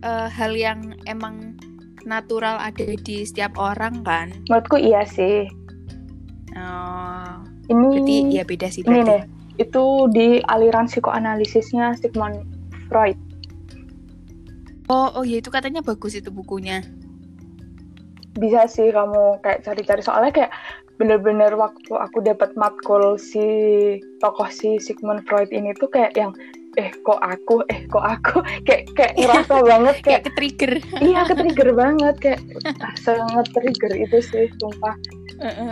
[0.00, 1.60] eh, hal yang emang
[2.02, 4.32] natural ada di setiap orang kan?
[4.46, 5.44] menurutku iya sih
[6.52, 7.36] Oh.
[7.66, 9.10] ini Berarti ya beda sih ini berarti.
[9.10, 9.22] nih
[9.60, 12.48] itu di aliran psikoanalisisnya Sigmund
[12.88, 13.18] Freud
[14.90, 16.82] Oh, oh ya itu katanya bagus itu bukunya.
[18.38, 20.00] bisa sih kamu kayak cari-cari.
[20.00, 20.52] Soalnya kayak
[20.96, 23.42] bener-bener waktu aku dapat matkul si
[24.22, 26.32] tokoh si Sigmund Freud ini tuh kayak yang
[26.78, 27.66] eh kok aku?
[27.68, 28.40] Eh kok aku?
[28.66, 30.72] Kayak kayak ngerasa banget kayak Kayak ke trigger.
[31.10, 32.40] iya ke trigger banget kayak
[33.02, 34.94] sangat trigger itu sih sumpah.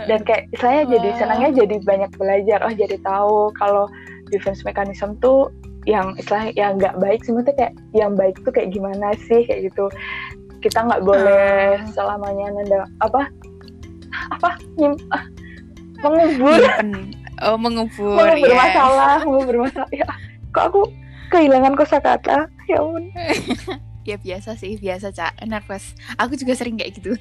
[0.05, 2.59] Dan kayak saya jadi senangnya jadi banyak belajar.
[2.67, 3.87] Oh jadi tahu kalau
[4.29, 5.47] defense mechanism tuh
[5.83, 9.85] yang istilahnya yang nggak baik sebenarnya kayak yang baik tuh kayak gimana sih kayak gitu
[10.59, 11.87] kita nggak boleh Ah.
[11.89, 13.31] selamanya nanda apa
[14.29, 15.23] apa nyim, ah,
[15.99, 16.89] mengubur Nyimpen.
[17.39, 18.57] Oh, mengubur mengubur ya.
[18.57, 20.07] masalah mengubur masalah ya
[20.49, 20.81] kok aku
[21.29, 23.07] kehilangan kosakata ya ampun
[24.01, 25.45] Ya biasa sih, biasa Cak.
[25.45, 25.93] Nervous.
[26.17, 27.13] Aku juga sering kayak gitu.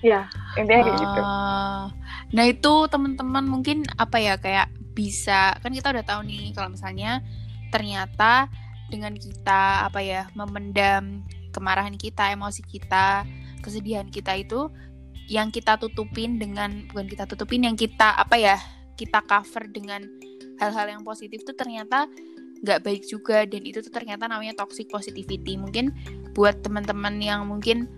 [0.00, 1.92] ya intinya kayak gitu Ah,
[2.30, 7.20] Nah itu teman-teman mungkin apa ya kayak bisa kan kita udah tahu nih kalau misalnya
[7.74, 8.46] ternyata
[8.88, 13.26] dengan kita apa ya memendam kemarahan kita, emosi kita,
[13.62, 14.70] kesedihan kita itu
[15.30, 18.56] yang kita tutupin dengan bukan kita tutupin yang kita apa ya
[18.94, 20.04] kita cover dengan
[20.60, 22.06] hal-hal yang positif tuh ternyata
[22.62, 23.46] nggak baik juga.
[23.48, 25.56] Dan itu tuh ternyata namanya toxic positivity.
[25.58, 25.94] Mungkin
[26.36, 27.88] buat teman-teman yang mungkin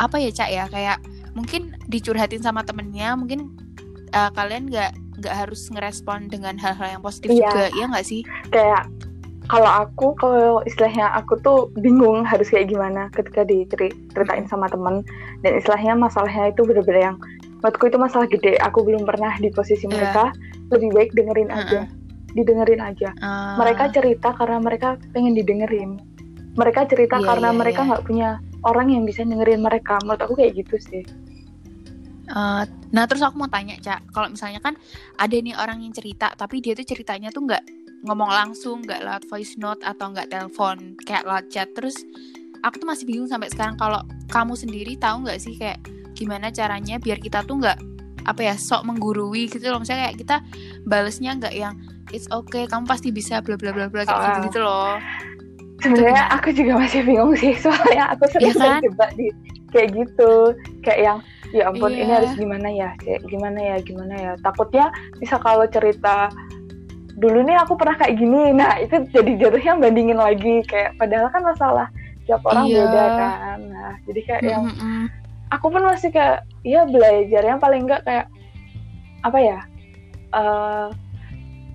[0.00, 0.98] apa ya cak ya kayak
[1.36, 3.52] mungkin dicurhatin sama temennya mungkin
[4.16, 7.46] uh, kalian nggak nggak harus ngerespon dengan hal-hal yang positif Iya.
[7.46, 8.20] juga ya nggak sih?
[8.50, 8.90] Kayak
[9.46, 15.06] kalau aku kalau istilahnya aku tuh bingung harus kayak gimana ketika diceritain sama temen.
[15.46, 17.16] Dan istilahnya masalahnya itu bener-bener yang
[17.62, 18.58] menurutku itu masalah gede.
[18.66, 19.94] Aku belum pernah di posisi Iya.
[19.94, 20.24] mereka.
[20.74, 21.86] Lebih baik dengerin aja.
[22.32, 23.10] Didengerin aja.
[23.20, 26.00] Uh, mereka cerita karena mereka pengen didengerin.
[26.58, 27.88] Mereka cerita Iya, karena iya, mereka iya.
[27.92, 28.28] nggak punya
[28.64, 30.00] orang yang bisa dengerin mereka.
[30.02, 31.04] Menurut aku kayak gitu sih
[32.30, 32.62] uh,
[32.94, 34.14] nah terus aku mau tanya cak.
[34.14, 34.78] Kalau misalnya kan
[35.18, 37.64] ada nih orang yang cerita tapi dia tuh ceritanya tuh nggak
[38.06, 41.68] ngomong langsung nggak lewat voice note atau nggak telepon kayak lewat chat.
[41.74, 41.96] Terus
[42.62, 45.82] aku tuh masih bingung sampai sekarang kalau kamu sendiri tahu nggak sih kayak
[46.14, 47.78] gimana caranya biar kita tuh nggak
[48.22, 49.82] apa ya sok menggurui gitu loh.
[49.82, 50.36] Misalnya kayak kita
[50.86, 51.74] balesnya nggak yang
[52.14, 54.98] it's okay kamu pasti bisa bla bla bla bla kayak gitu gitu loh.
[55.82, 58.78] Sebenarnya aku juga masih bingung sih soalnya aku sering Iya kan?
[58.78, 59.26] terjebak di
[59.74, 60.32] kayak gitu.
[60.86, 61.18] Kayak yang
[61.52, 62.00] ya ampun Iya.
[62.02, 62.90] ini harus gimana ya?
[62.98, 64.32] Kayak gimana ya gimana ya?
[64.40, 64.88] Takutnya
[65.20, 66.32] bisa kalau cerita
[67.14, 68.56] dulu nih aku pernah kayak gini.
[68.56, 70.64] Nah itu jadi jatuhnya bandingin lagi.
[70.64, 71.86] Kayak padahal kan masalah
[72.24, 72.82] tiap orang Iya.
[72.88, 73.58] beda kan.
[73.68, 75.04] Nah jadi kayak yang Mm-mm.
[75.52, 78.26] aku pun masih kayak ya belajar yang paling enggak kayak
[79.22, 79.58] apa ya
[80.32, 80.88] eh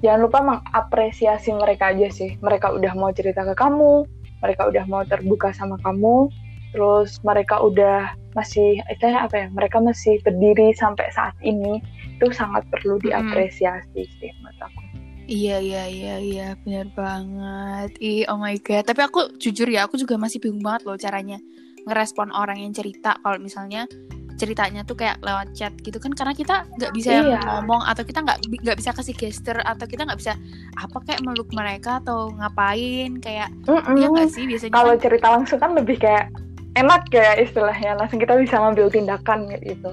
[0.01, 2.35] jangan lupa mengapresiasi mereka aja sih.
[2.41, 4.05] Mereka udah mau cerita ke kamu
[4.37, 6.29] mereka udah mau terbuka sama kamu
[6.69, 11.81] terus mereka udah masih istilahnya apa ya mereka masih berdiri sampai saat ini
[12.13, 14.81] itu sangat perlu diapresiasi sih menurut aku
[15.27, 17.99] Iya iya iya iya benar banget.
[17.99, 18.87] Ih oh my god.
[18.87, 21.35] Tapi aku jujur ya aku juga masih bingung banget loh caranya
[21.83, 23.91] ngerespon orang yang cerita kalau misalnya
[24.35, 27.43] ceritanya tuh kayak lewat chat gitu kan karena kita nggak bisa Iya.
[27.43, 30.39] ngomong atau kita nggak nggak bisa kasih gesture atau kita nggak bisa
[30.77, 33.97] apa kayak meluk mereka atau ngapain kayak Mm-mm.
[33.97, 36.31] iya nggak sih biasanya kalau kan- cerita langsung kan lebih kayak
[36.77, 39.91] enak ya istilahnya langsung kita bisa ngambil tindakan gitu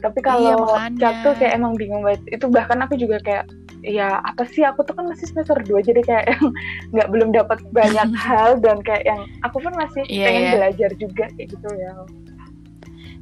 [0.00, 0.96] tapi Iya, kalau makanya.
[0.98, 3.44] chat tuh kayak emang bingung banget itu bahkan aku juga kayak
[3.80, 6.44] ya apa sih aku tuh kan masih semester 2 jadi kayak yang
[6.92, 10.52] nggak belum dapat banyak hal dan kayak yang aku pun masih Iya, pengen iya.
[10.52, 11.92] belajar juga kayak gitu ya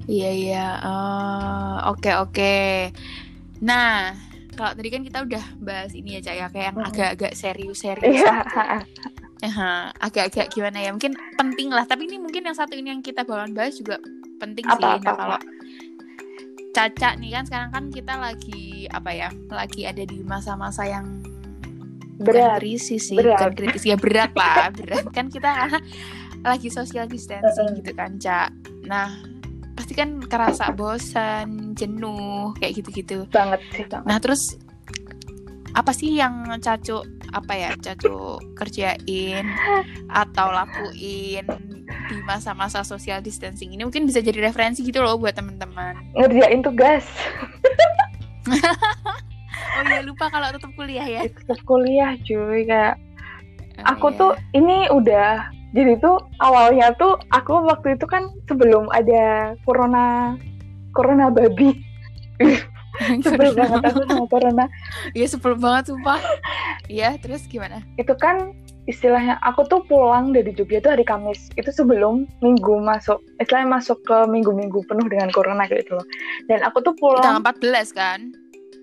[0.09, 0.66] Iya iya.
[0.81, 2.57] Eh, Oke oke.
[3.61, 4.16] Nah
[4.57, 8.24] kalau tadi kan kita udah bahas ini ya cak ya kayak yang agak-agak serius-serius.
[8.24, 8.81] iya Aha,
[10.03, 10.90] agak-agak gimana ya?
[10.90, 11.87] Mungkin penting lah.
[11.87, 14.03] Tapi ini mungkin yang satu ini yang kita bakalan bahas juga
[14.42, 14.83] penting sih.
[14.83, 15.38] Apa, Nah apa, kalau
[16.68, 19.29] Caca nih kan sekarang kan kita lagi apa ya?
[19.51, 21.07] Lagi ada di masa-masa yang
[22.18, 23.38] berat krisis sih, Berat.
[23.38, 25.70] bukan kritis ya berat lah, berat kan kita
[26.51, 28.51] lagi social distancing gitu kan, Cak.
[28.90, 29.22] Nah,
[29.79, 33.27] pasti kan kerasa bosan, jenuh, kayak gitu-gitu.
[33.31, 34.59] banget sih banget Nah, terus
[35.72, 37.00] apa sih yang Cacu
[37.31, 39.44] apa ya, Cacu kerjain
[40.09, 41.44] atau lakuin
[42.09, 45.96] di masa-masa social distancing ini mungkin bisa jadi referensi gitu loh buat teman-teman.
[46.16, 47.04] ngerjain tugas
[48.48, 51.22] Oh iya lupa kalau tetap kuliah ya.
[51.28, 52.96] tetap kuliah cuy kayak
[53.78, 54.18] Oh, aku iya.
[54.18, 55.31] tuh ini udah
[55.70, 60.35] jadi tuh awalnya tuh aku waktu itu kan sebelum ada corona
[60.90, 61.78] corona babi
[63.25, 64.66] sebel banget aku sama corona.
[65.16, 66.21] Iya sebel banget sumpah.
[66.88, 67.81] Iya terus gimana?
[68.01, 68.53] itu kan
[68.88, 71.53] istilahnya aku tuh pulang dari Jogja tuh hari Kamis.
[71.61, 76.07] Itu sebelum minggu masuk istilahnya masuk ke minggu-minggu penuh dengan corona gitu loh.
[76.49, 77.44] Dan aku tuh pulang Tanggal
[77.85, 78.21] 14 kan?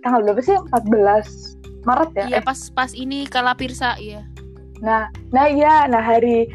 [0.06, 0.54] tanggal berapa sih?
[0.54, 2.26] 14 Maret ya?
[2.30, 4.22] Iya Eh, pas pas ini ke Lapirsa iya.
[4.86, 5.90] nah nah iya.
[5.90, 6.46] Nah hari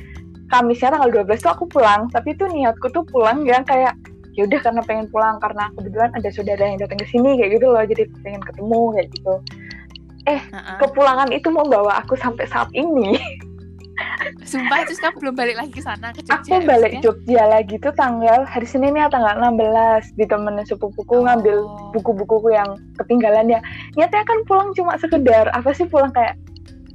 [0.51, 2.07] Kamisnya tanggal 12 tuh aku pulang.
[2.11, 3.95] Tapi tuh niatku tuh pulang yang kayak
[4.41, 7.67] ya udah karena pengen pulang karena kebetulan ada saudara yang datang ke sini kayak gitu
[7.69, 9.35] loh jadi pengen ketemu kayak gitu
[10.25, 10.77] Heeh.
[10.79, 13.21] kepulangan itu membawa aku sampai saat ini
[14.41, 16.41] Sumpah terus kamu belum balik lagi ke sana ke Jogja.
[16.41, 17.05] aku balik maksudnya?
[17.05, 21.29] Jogja lagi tuh tanggal hari Senin ya tanggal 16 ditemenin sepupuku Oh.
[21.29, 21.57] ngambil
[21.93, 23.61] buku-bukuku yang ketinggalan ya
[23.95, 26.33] niatnya kan pulang cuma sekedar apa sih pulang kayak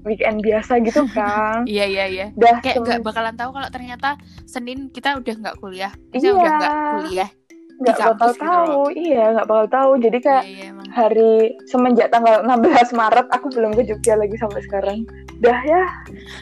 [0.06, 2.26] weekend biasa gitu kan Iya iya iya.
[2.32, 4.10] dah Kayak sem- nggak bakalan tahu kalau ternyata
[4.46, 5.92] Senin kita udah nggak kuliah.
[6.12, 6.32] Iya.
[6.32, 7.30] udah nggak kuliah.
[7.76, 10.88] nggak bakal gitu tahu iya nggak bakal tahu jadi Iya kayak iya emang.
[10.90, 11.34] hari
[11.66, 15.04] semenjak tanggal 16 Maret aku belum ke Jogja lagi sampai sekarang
[15.38, 15.84] dah ya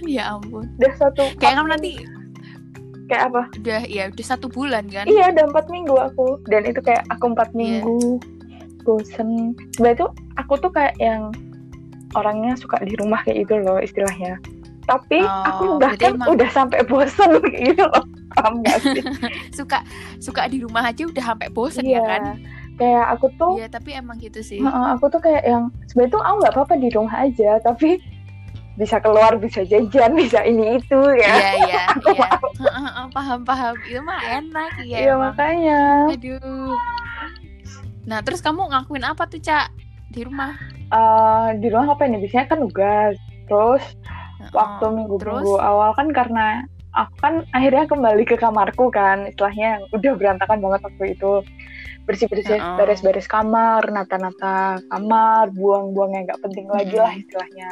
[0.04, 0.70] Ya ampun.
[0.78, 1.92] udah satu Kayak kamu nanti
[3.04, 5.06] kayak apa udah ya udah satu bulan kan?
[5.06, 7.82] iya udah empat minggu aku dan itu kayak aku empat Iya.
[7.82, 7.98] minggu
[8.82, 11.34] bosen sebenarnya tuh aku tuh kayak yang
[12.14, 14.38] orangnya suka di rumah kayak gitu loh istilahnya
[14.84, 17.30] tapi Oh, aku bahkan emang- udah sampai bosen
[17.64, 19.00] gitu loh paham gak sih
[19.58, 19.80] Suka
[20.18, 22.22] suka di rumah aja udah sampai bosen iya ya kan?
[22.74, 24.58] kayak aku tuh Iya tapi emang gitu sih.
[24.58, 28.02] Heeh, aku tuh kayak yang sebenarnya tuh aku nggak apa-apa di rumah aja tapi
[28.74, 32.28] bisa keluar bisa jajan bisa ini itu ya Iya iya iya.
[33.08, 33.78] Paham paham.
[33.80, 34.98] Itu mah enak ya.
[35.00, 35.32] Iya emang.
[35.32, 36.74] makanya Aduh.
[38.04, 39.70] Nah, terus kamu ngakuin apa tuh, Cak?
[40.14, 40.54] Di rumah?
[40.94, 44.54] eh, di rumah apa ini biasanya kan nugas terus Heeh.
[44.54, 44.94] waktu terus?
[44.96, 46.62] minggu-minggu awal kan karena
[46.94, 51.34] aku kan akhirnya kembali ke kamarku kan istilahnya yang udah berantakan banget waktu itu
[52.04, 52.76] bersih-bersih Heeh.
[52.78, 57.22] beres-beres kamar nata-nata kamar buang-buang yang nggak penting lagi lah Mm.
[57.26, 57.72] istilahnya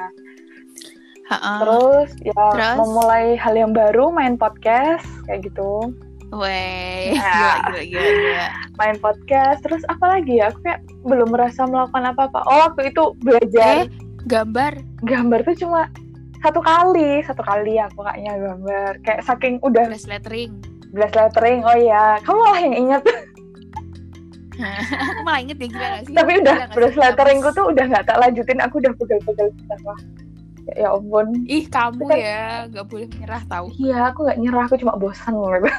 [1.30, 1.58] Heeh.
[1.62, 2.44] terus ya.
[2.52, 2.76] Terus?
[2.76, 5.94] memulai hal yang baru main podcast kayak gitu
[6.32, 7.60] Weh, Ya.
[7.68, 8.46] gila, gila, gila,
[8.78, 13.04] main podcast terus apa lagi ya aku kayak belum merasa melakukan apa-apa oh waktu itu
[13.20, 13.92] belajar Eh,
[14.26, 14.74] gambar.
[15.02, 15.92] gambar tuh cuma
[16.40, 20.56] satu kali satu kali aku kayaknya gambar kayak saking udah Flash lettering.
[20.90, 23.04] belas lettering oh ya kamu malah yang ingat
[24.54, 26.14] Aku malah inget ya gila gak sih?
[26.14, 26.98] tapi udah gak sih?
[26.98, 29.48] letteringku tuh udah nggak tak lanjutin aku udah pegel-pegel
[30.74, 33.68] ya ampun Ih, kamu Kan- ya gak boleh menyerah tahu.
[33.76, 35.70] iya aku nggak nyerah aku cuma bosan gitu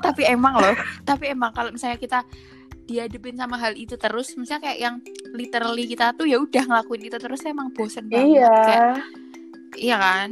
[0.00, 2.20] Tapi emang loh, tapi emang kalau misalnya kita
[2.84, 4.94] dihadapin sama hal itu terus, misalnya kayak yang
[5.32, 8.44] literally kita tuh ya udah ngelakuin itu terus emang bosen banget.
[8.44, 8.92] Kayak, iya
[9.74, 10.28] iya kan?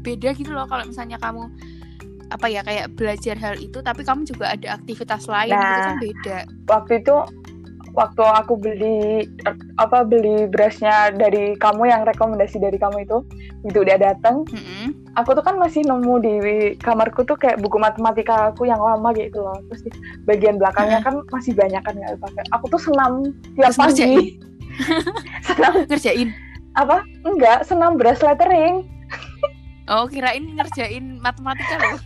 [0.00, 1.52] Beda gitu loh kalau misalnya kamu
[2.30, 5.82] apa ya kayak belajar hal itu tapi kamu juga ada aktivitas lain Nah.
[5.84, 6.38] kan beda.
[6.64, 7.16] waktu itu
[7.92, 9.26] waktu aku beli
[9.76, 13.18] apa beli berasnya dari kamu yang rekomendasi dari kamu itu
[13.66, 14.94] itu udah datang Mm-mm.
[15.18, 16.34] aku tuh kan masih nemu di
[16.78, 19.58] kamarku tuh kayak buku matematika aku yang lama gitu loh.
[19.68, 19.90] Terus di
[20.24, 22.44] bagian belakangnya kan masih banyak kan nggak dipakai.
[22.54, 24.12] Aku tuh senam tiap Terus pagi.
[25.48, 25.72] senam.
[25.90, 26.28] Ngerjain.
[26.78, 27.02] apa?
[27.26, 28.86] Enggak senam beras lettering.
[29.90, 31.98] Oh, kirain ngerjain matematika loh.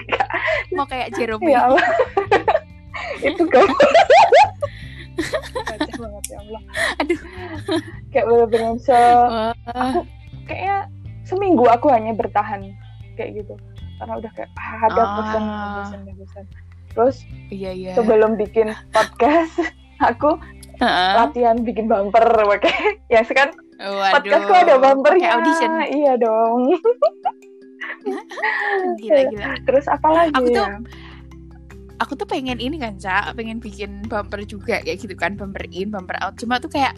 [0.78, 1.42] Mau kayak Jerome.
[1.50, 1.82] ya Allah.
[3.26, 3.74] Itu kamu
[5.66, 6.62] Kacau banget ya Allah
[6.98, 7.18] Aduh.
[8.10, 9.52] kayak bener-bener se Wah.
[10.44, 10.76] kayaknya
[11.22, 12.62] seminggu aku hanya bertahan
[13.14, 13.54] kayak gitu
[13.96, 15.08] karena udah kayak ah, ada Ah.
[15.14, 16.44] bosan bosan bosan
[16.88, 17.16] terus
[17.48, 17.92] Iya, iya.
[17.92, 19.56] sebelum bikin podcast
[20.10, 20.36] aku
[20.76, 21.10] Heeh.
[21.16, 22.72] latihan bikin bumper pakai
[23.12, 24.12] ya sekarang Waduh.
[24.14, 25.70] podcastku ada bumpernya Pakai audition.
[25.90, 26.60] iya dong
[28.96, 29.46] Gila, gila.
[29.64, 30.78] terus apa lagi Aku tuh- ya
[32.02, 33.36] Aku tuh pengen ini kan, Cak.
[33.36, 35.34] Pengen bikin bumper juga kayak gitu kan.
[35.34, 36.36] Bumper in, bumper out.
[36.36, 36.96] Cuma tuh kayak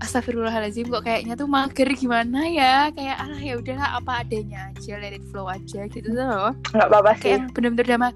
[0.00, 5.12] Astagfirullahaladzim kok kayaknya tuh mager gimana ya Kayak alah ya udahlah apa adanya aja Let
[5.12, 8.08] it flow aja gitu tuh loh nggak apa-apa Kayak sih yang bener-bener drama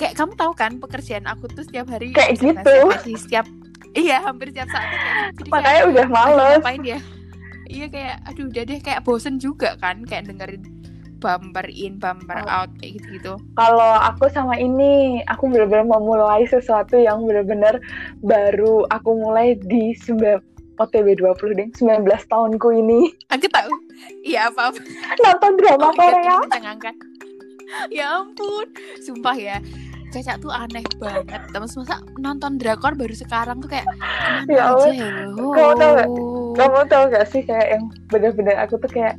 [0.00, 2.56] Kayak kamu tahu kan pekerjaan aku tuh setiap hari Kayak gitu.
[2.56, 3.44] presentasi, Setiap
[3.92, 4.96] Iya hampir setiap saat kayak
[5.36, 5.42] gitu.
[5.44, 6.98] Kayak, makanya udah aduh, males ngapain ya
[7.68, 10.64] iya kayak aduh udah deh kayak bosen juga kan kayak dengerin
[11.18, 12.64] bumper in bumper Oh.
[12.64, 17.82] out kayak gitu gitu kalau aku sama ini aku benar-benar memulai sesuatu yang benar-benar
[18.20, 20.38] baru aku mulai di 9
[20.78, 23.10] OTW 20 deh 19 tahunku ini.
[23.34, 23.66] Aku tahu.
[24.22, 24.78] Iya apa apa
[25.18, 26.38] nonton drama Korea.
[26.38, 26.94] mencengangkan
[27.90, 28.70] ya ampun.
[29.02, 29.58] Sumpah ya
[30.08, 31.42] Caca tuh aneh banget.
[31.50, 33.90] Terus masa nonton drakor baru sekarang tuh kayak
[34.46, 35.10] Ya aja ya?
[35.34, 36.08] Kamu tahu nggak?
[36.54, 39.14] kamu tahu gak sih kayak yang benar-benar aku tuh kayak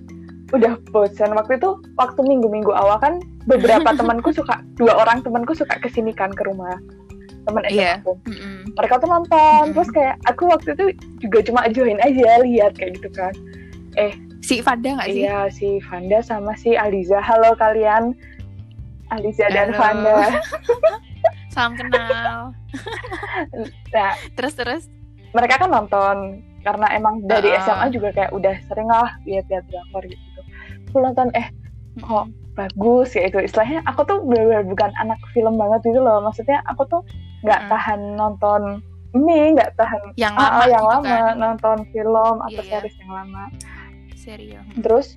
[0.52, 5.76] udah bosan waktu itu waktu minggu-minggu awal kan beberapa temanku suka dua orang temanku suka
[5.76, 6.74] ke sini kan ke rumah
[7.42, 7.94] teman SMA Iya.
[8.00, 8.74] aku Mm-mm.
[8.74, 9.74] mereka tuh nonton Mm-mm.
[9.74, 10.86] terus kayak aku waktu itu
[11.20, 13.34] juga cuma join aja lihat kayak gitu kan
[14.40, 15.22] Si Vanda gak sih?
[15.22, 18.16] iya si Vanda sama si Aliza halo kalian
[19.10, 19.80] Aliza dan Halo.
[20.08, 20.18] Vanda
[21.52, 22.54] Salam kenal
[23.96, 24.84] nah Terus terus
[25.30, 26.18] mereka kan nonton
[26.60, 27.50] karena emang dari.
[27.58, 30.22] SMA juga kayak udah sering lah lihat-lihat drakor gitu
[30.90, 31.48] aku nonton eh
[32.00, 32.56] Kok Mm-mm.
[32.56, 36.84] bagus ya itu istilahnya aku tuh benar-benar bukan anak film banget gitu loh maksudnya aku
[36.86, 37.02] tuh
[37.40, 37.70] nggak Mm.
[37.70, 38.62] tahan nonton
[39.10, 42.62] ini nggak tahan Yang ah, lama ah, yang gitu lama kan nonton film atau Iya,
[42.62, 42.72] iya.
[42.76, 43.44] series yang lama
[44.14, 45.08] Serius terus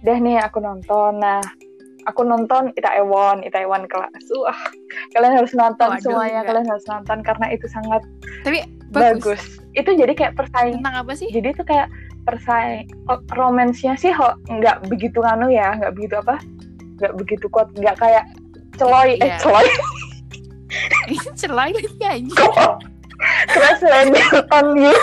[0.00, 1.40] deh nih aku nonton nah
[2.06, 4.56] aku nonton Itaewon Itaewon kelas wah
[5.10, 6.48] kalian harus nonton Waduh, semuanya enggak.
[6.48, 8.02] kalian harus nonton karena itu sangat
[8.40, 9.42] Tapi bagus, bagus,
[9.74, 11.28] itu jadi kayak persaing Tentang apa sih?
[11.28, 11.88] jadi itu kayak
[12.22, 16.38] persaing oh, romansnya sih ho- nggak begitu anu ya nggak begitu apa?
[16.96, 18.24] Nggak begitu kuat nggak kayak
[18.74, 19.14] celoy.
[19.16, 19.38] Eh Iya.
[19.38, 19.66] celoy.
[21.38, 22.82] Celai lagi kok?
[23.48, 23.80] Terus
[24.50, 24.94] on you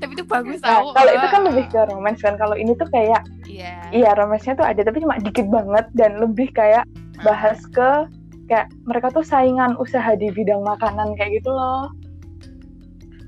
[0.00, 2.38] Tapi itu bagus nah, kalau itu kan lebih ke romance kan.
[2.38, 3.20] Kalau ini tuh kayak
[3.58, 3.74] Iya.
[3.90, 6.86] Iya romansnya tuh ada tapi cuma dikit banget dan lebih kayak
[7.26, 8.06] bahas ke
[8.46, 11.90] kayak mereka tuh saingan usaha di bidang makanan kayak gitu loh.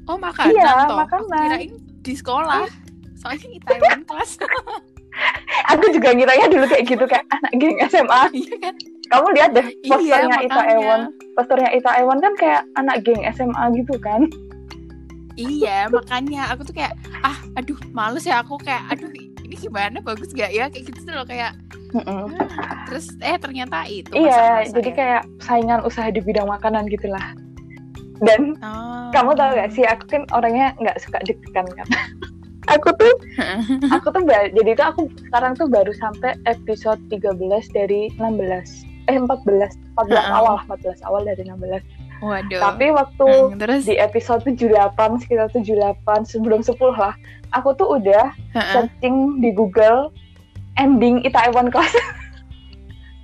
[0.07, 0.97] Oh makanan Iya, toh?
[1.03, 1.35] Makanan.
[1.35, 1.73] Aku kirain
[2.07, 2.65] di sekolah.
[3.19, 4.31] Soalnya di Taiwan kelas.
[5.75, 8.75] Aku juga ngiranya dulu kayak gitu kayak anak geng SMA Iya kan?
[9.11, 10.75] Kamu lihat deh Iya posternya Ita makanya.
[10.79, 11.01] Ewon.
[11.35, 14.31] Posternya Ita Ewon kan kayak anak geng SMA gitu kan.
[15.35, 16.55] Iya makanya.
[16.55, 16.95] Aku tuh kayak
[17.27, 18.57] ah aduh males ya aku.
[18.63, 19.11] Kayak aduh
[19.51, 21.59] ini gimana bagus gak ya kayak gitu loh kayak
[21.91, 22.31] Mm-mm.
[22.87, 24.97] terus eh ternyata itu iya jadi ya.
[24.97, 27.35] kayak saingan usaha di bidang makanan gitulah
[28.23, 29.11] dan Oh.
[29.11, 31.89] kamu tahu gak sih aku kan orangnya nggak suka deg-degan kan
[32.79, 33.11] aku tuh
[33.99, 37.35] aku tuh jadi tuh aku sekarang tuh baru sampai episode 13
[37.75, 39.27] dari 16 eh 14
[39.99, 40.31] 14 Heeh.
[40.31, 41.59] awal lah 14 awal dari 16
[42.21, 42.61] waduh.
[42.63, 43.83] Tapi waktu Hmm, terus?
[43.85, 44.69] di episode 78
[45.19, 47.15] sekitar 78 sebelum 10 lah
[47.51, 48.73] aku tuh udah Heeh.
[48.73, 50.13] searching di Google
[50.77, 51.93] ending Itaewon Class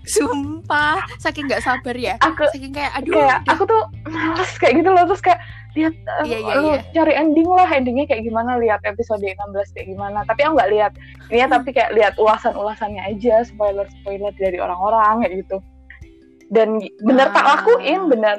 [0.05, 1.03] sumpah.
[1.19, 2.15] Saking nggak sabar ya?
[2.21, 3.51] Aku saking kayak aduh kayak udah.
[3.51, 5.03] aku tuh males kayak gitu loh.
[5.05, 5.41] Terus kayak
[5.75, 6.79] lihat eh, Iya, iya, lu iya.
[6.95, 9.35] cari ending lah endingnya kayak gimana lihat episode 16
[9.75, 10.23] kayak gimana.
[10.23, 10.93] Tapi aku nggak lihat.
[11.27, 15.59] Ini tapi kayak lihat ulasan-ulasannya aja spoiler spoiler dari orang-orang kayak gitu.
[16.47, 17.49] Dan bener tak Ah.
[17.59, 18.39] lakuin bener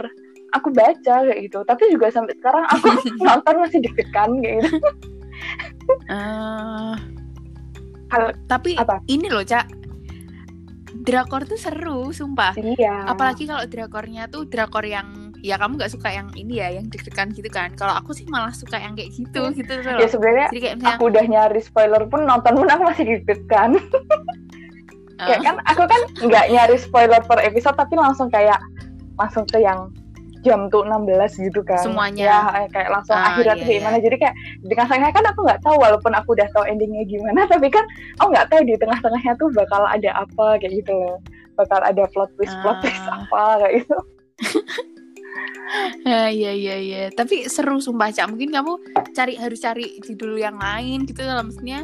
[0.58, 1.60] aku baca kayak gitu.
[1.64, 2.88] Tapi juga sampai sekarang aku
[3.26, 4.78] nonton masih deg-degan kayak gitu.
[6.12, 6.94] Eh,
[8.12, 9.00] Hal- tapi apa?
[9.08, 9.70] ini loh cak.
[11.08, 12.58] Drakor tuh seru sumpah.
[12.58, 13.08] Iya.
[13.08, 17.32] Apalagi kalau drakornya tuh drakor yang ya kamu nggak suka yang ini ya yang deg-degan
[17.32, 17.72] gitu kan.
[17.78, 20.02] Kalau aku sih malah suka yang kayak gitu gitu tuh loh.
[20.02, 23.72] ya sebenarnya jadi kayak misalnya aku udah nyari spoiler pun nonton pun aku masih deg-degan.
[25.18, 28.62] Eh, kayak kan aku kan nggak nyari spoiler per episode tapi langsung kayak
[29.18, 29.90] langsung ke yang
[30.40, 31.10] jam tuh 16
[31.42, 32.24] gitu kan Semuanya.
[32.24, 33.80] ya eh, kayak langsung Ah, akhirnya iya, kayak iya.
[33.80, 37.42] gimana jadi kayak di tengah-tengah kan aku nggak tahu walaupun aku udah tahu endingnya gimana
[37.52, 37.86] tapi kan
[38.18, 41.18] aku nggak tahu di tengah-tengahnya tuh bakal ada apa kayak gitu loh
[41.54, 43.20] bakal ada plot twist plot twist Ah.
[43.20, 43.98] apa kayak gitu
[46.06, 48.74] Ah, iya iya iya tapi seru sumpah cak mungkin kamu
[49.12, 51.84] cari harus cari judul yang lain gitu lah maksudnya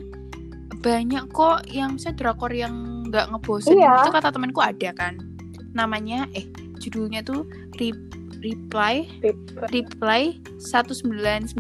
[0.80, 2.72] banyak kok yang saya drakor yang
[3.06, 4.04] nggak ngebosen Iya.
[4.04, 5.16] itu kata temanku ada kan
[5.72, 6.44] namanya eh
[6.78, 7.96] judulnya tuh Re-
[8.44, 11.56] reply Tip- reply 1998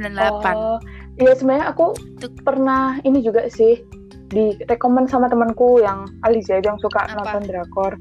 [0.53, 0.77] Oh,
[1.17, 2.29] iya sebenarnya aku Tuh.
[2.43, 3.81] pernah ini juga sih
[4.27, 7.13] di rekomend sama temanku yang Aliza yang suka Apa?
[7.15, 7.93] nonton drakor.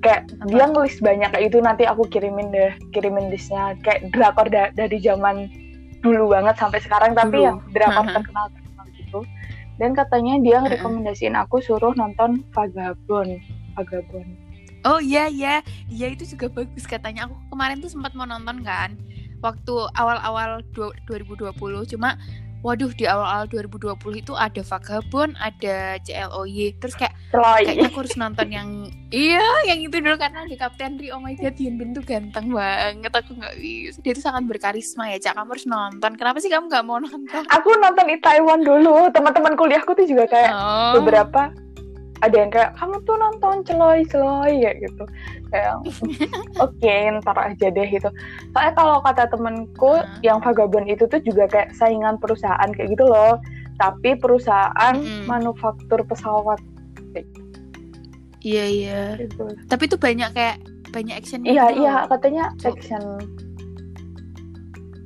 [0.00, 0.46] Kayak Apa?
[0.48, 4.98] dia ngelis banyak kayak itu nanti aku kirimin deh, kirimin listnya kayak drakor da- dari
[4.98, 5.50] zaman
[6.02, 7.46] dulu banget sampai sekarang tapi Dulu.
[7.46, 9.20] yang drakor terkenal terkenal gitu.
[9.78, 13.38] Dan katanya dia ngerekomendasiin aku suruh nonton Vagabond.
[13.74, 14.30] Vagabond.
[14.84, 15.54] Oh iya iya,
[15.86, 17.24] iya itu juga bagus katanya.
[17.24, 18.98] Aku kemarin tuh sempat mau nonton kan,
[19.38, 21.54] waktu awal-awal du- 2020.
[21.86, 22.18] Cuma,
[22.60, 26.74] waduh di awal-awal 2020 itu ada Vagabond, ada CLOY.
[26.78, 28.68] Terus kayak kayaknya aku harus nonton yang
[29.08, 31.10] iya yang itu dulu karena di Kapten Ri.
[31.10, 33.10] Oh my god, Hyun Bin tuh ganteng banget.
[33.12, 33.98] Aku nggak bisa.
[33.98, 35.38] Dia tuh sangat berkarisma ya, Cak.
[35.38, 36.10] Kamu harus nonton.
[36.14, 37.42] Kenapa sih kamu nggak mau nonton?
[37.50, 39.10] Aku nonton di Taiwan dulu.
[39.10, 40.98] Teman-teman kuliahku tuh juga kayak Oh.
[40.98, 41.54] beberapa
[42.22, 45.04] ada yang kayak kamu tuh nonton celoy celoy kayak gitu
[45.48, 45.74] kayak
[46.64, 48.08] oke ntar aja deh gitu
[48.48, 50.22] soalnya kalau kata temenku Hmm.
[50.22, 53.42] yang vagabond itu tuh juga kayak saingan perusahaan kayak gitu loh
[53.76, 55.26] tapi perusahaan Mm-mm.
[55.26, 56.62] manufaktur pesawat
[58.40, 59.02] Iya iya.
[59.16, 60.58] gitu Tapi tuh banyak kayak
[60.90, 61.42] banyak action.
[61.42, 62.98] iya iya katanya So- action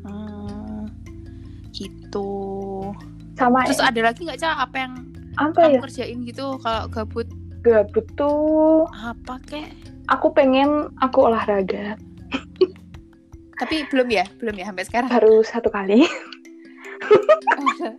[0.03, 0.89] Hmm,
[1.71, 2.29] gitu.
[3.35, 4.93] sama Terus ada lagi nggak cak apa yang
[5.37, 7.28] apa kamu ya kerjain gitu kalau gabut
[7.61, 9.68] gabut tuh apa kek?
[10.07, 11.99] aku pengen aku olahraga
[13.57, 15.09] Tapi belum ya, belum ya sampai sekarang.
[15.09, 16.05] baru satu kali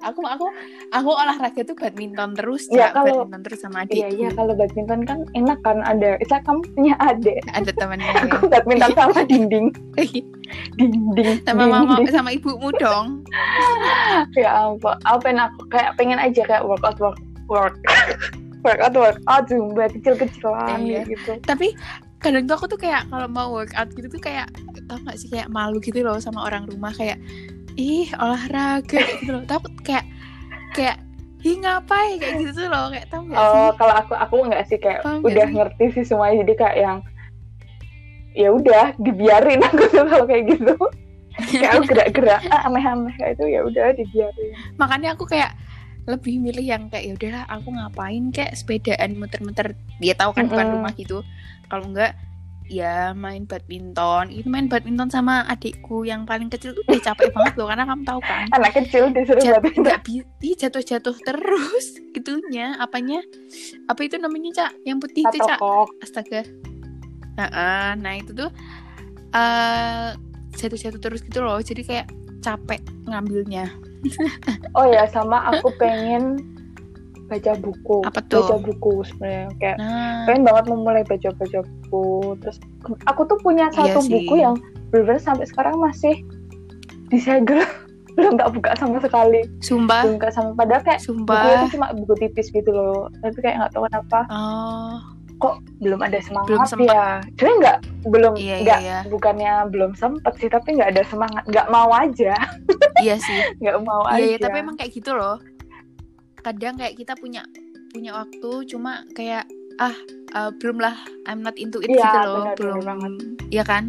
[0.01, 0.45] aku aku
[0.89, 2.93] aku olahraga tuh badminton terus, Ya, Cak.
[2.95, 4.17] kalau- badminton terus sama iya adikku.
[4.17, 8.21] iya kalau badminton kan enak kan ada Isa kamu punya adik Ada temannya ya.
[8.29, 9.67] aku badminton sama dinding
[10.75, 12.07] dinding sama mama dinding.
[12.11, 13.25] sama ibumu dong.
[14.37, 17.17] ya ampun aku pengen aku kayak pengen aja kayak workout work
[17.47, 17.75] work.
[18.61, 21.01] Workout workout zumba kecil kecilan Iya.
[21.05, 21.31] gitu.
[21.41, 21.71] Tapi
[22.17, 24.49] kadang tuh aku tuh kayak kalau mau workout gitu tuh kayak
[24.85, 27.15] tau gak sih kayak malu gitu loh sama orang rumah kayak
[27.75, 29.43] ih olahraga gitu loh.
[29.45, 30.05] Tapi kayak
[30.73, 30.97] kayak
[31.41, 32.17] ih ngapain?
[32.17, 33.55] Kayak gitu tuh loh kayak tau gak sih?
[33.55, 35.53] oh kalau aku aku nggak sih kayak nggak udah sih?
[35.55, 36.35] ngerti sih semuanya.
[36.43, 36.97] Jadi kayak yang
[38.33, 39.61] ya udah dibiarin.
[39.69, 40.73] Aku tuh kalau kayak gitu.
[41.37, 42.41] Kayak aku gerak-gerak.
[42.49, 44.57] Ah, aneh-aneh kayak itu ya udah dibiarin.
[44.81, 45.53] Makanya aku kayak
[46.07, 49.75] lebih milih yang kayak ya udahlah aku ngapain kayak sepedaan muter-muter.
[49.99, 50.75] Dia tahu kan depan Mm-mm.
[50.79, 51.19] rumah gitu.
[51.67, 52.15] Kalau enggak
[52.67, 54.31] ya main badminton.
[54.31, 58.03] Itu main badminton sama adikku yang paling kecil tuh udah capek banget loh karena kamu
[58.03, 58.47] tahu kan.
[58.51, 59.99] Anak kecil disuruh Jat- badminton.
[60.01, 61.85] bi- ih, jatuh-jatuh terus
[62.15, 62.79] gitunya.
[62.79, 63.19] Apanya?
[63.85, 64.71] Apa itu namanya cak?
[64.83, 65.59] Yang putih itu cak?
[65.59, 66.41] Kok astaga.
[67.35, 68.49] Nah, nah itu tuh
[69.29, 70.09] eh
[70.55, 71.59] jatuh-jatuh terus gitu loh.
[71.59, 72.07] Jadi kayak
[72.39, 73.67] capek ngambilnya
[74.77, 76.41] oh ya sama aku pengen
[77.27, 77.97] baca buku.
[78.07, 78.43] Apa tuh?
[78.43, 79.47] baca buku sebenarnya.
[79.59, 80.23] Kayak nah.
[80.25, 82.07] pengen banget memulai baca-baca buku.
[82.41, 82.57] Terus
[83.05, 84.11] aku tuh punya Iya satu sih.
[84.15, 84.55] buku yang
[84.89, 86.23] bener-bener sampai sekarang masih
[87.11, 87.59] disegel
[88.17, 89.45] belum tak buka sama sekali.
[89.61, 90.07] Sumpah.
[90.07, 91.67] belum buka sama padahal kayak Sumpah.
[91.67, 93.11] itu cuma buku tipis gitu loh.
[93.21, 94.19] Tapi kayak nggak tahu kenapa.
[94.31, 94.95] Oh,
[95.37, 96.89] kok belum ada semangat Belum sempet.
[96.89, 98.99] ya jadi nggak belum Iya, iya, nggak iya.
[99.07, 102.33] bukannya belum sempet sih tapi nggak ada semangat nggak mau aja
[103.03, 103.39] iya sih.
[103.57, 105.37] nggak mau aja Iya, iya, tapi emang kayak gitu loh.
[106.37, 107.45] Kadang kayak kita punya
[107.87, 109.45] punya waktu cuma kayak
[109.77, 109.93] ah
[110.31, 113.11] eh, belum lah I'm not into it Iya, gitu loh, benar, belum banget.
[113.49, 113.83] Iya kan?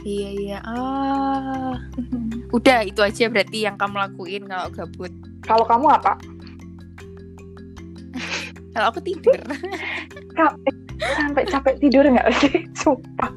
[0.00, 0.58] Iya, iya.
[0.64, 1.76] Ah.
[2.56, 5.12] Udah itu aja berarti yang kamu lakuin kalau gabut.
[5.40, 6.12] kalau kamu apa
[8.70, 9.38] Kalau aku tidur.
[10.38, 13.32] capek sampai capek tidur nggak sih sumpah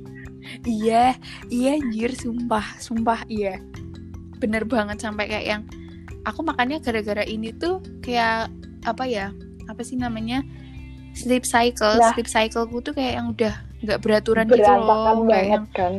[0.67, 1.15] iya,
[1.47, 3.59] iya anjir sumpah, sumpah iya.
[4.43, 5.61] Bener banget sampai kayak yang
[6.27, 8.51] aku makannya gara-gara ini tuh kayak
[8.83, 9.31] apa ya?
[9.71, 10.43] Apa sih namanya?
[11.15, 12.11] Sleep cycle, Nah.
[12.11, 13.53] sleep cycleku tuh kayak yang udah
[13.83, 15.93] nggak beraturan gitu loh, kayak banget yang kan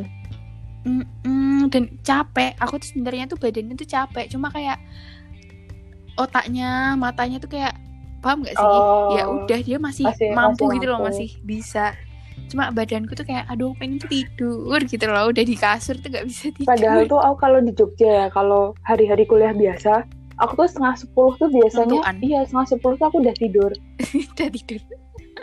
[0.85, 2.53] Mm-mm, dan capek.
[2.61, 4.77] Aku tuh sebenarnya tuh badannya tuh capek, cuma kayak
[6.15, 7.73] otaknya, matanya tuh kayak
[8.25, 8.65] paham gak sih?
[8.65, 9.13] Oh.
[9.13, 11.07] ya udah dia masih, Masih- mampu masih gitu loh, mampu.
[11.13, 11.85] masih bisa.
[12.45, 16.25] Cuma badanku tuh kayak aduh pengen tuh tidur gitu loh, udah di kasur tuh gak
[16.25, 16.67] bisa tidur.
[16.67, 20.03] Padahal tuh aku kalau di Jogja ya, kalau hari-hari kuliah biasa,
[20.35, 22.15] aku tuh setengah sepuluh tuh biasanya, Ngantukan.
[22.19, 23.71] iya setengah sepuluh tuh aku udah tidur.
[24.33, 24.81] udah tidur.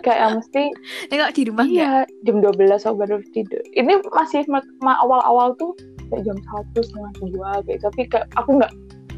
[0.02, 0.62] Kayak yang mesti,
[1.10, 1.90] kalau di rumah iya
[2.22, 3.62] jam 12 aku baru tidur.
[3.70, 5.72] Ini masih ma- ma- awal-awal tuh
[6.08, 7.84] kayak jam satu setengah dua kayak gitu.
[7.86, 8.72] tapi kayak aku nggak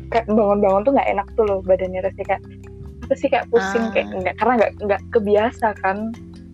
[0.08, 2.42] kayak bangun-bangun tuh nggak enak tuh loh badannya rasanya kayak
[3.04, 3.90] apa sih kayak pusing Ah.
[3.92, 5.96] kayak enggak karena nggak nggak kebiasa kan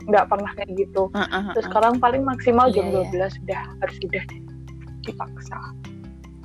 [0.02, 1.02] nggak pernah kayak gitu.
[1.10, 1.66] Heeh, Terus heeh.
[1.66, 3.30] sekarang paling maksimal jam Iya, iya.
[3.30, 4.40] 12 udah harus udah deh.
[5.00, 5.56] dipaksa.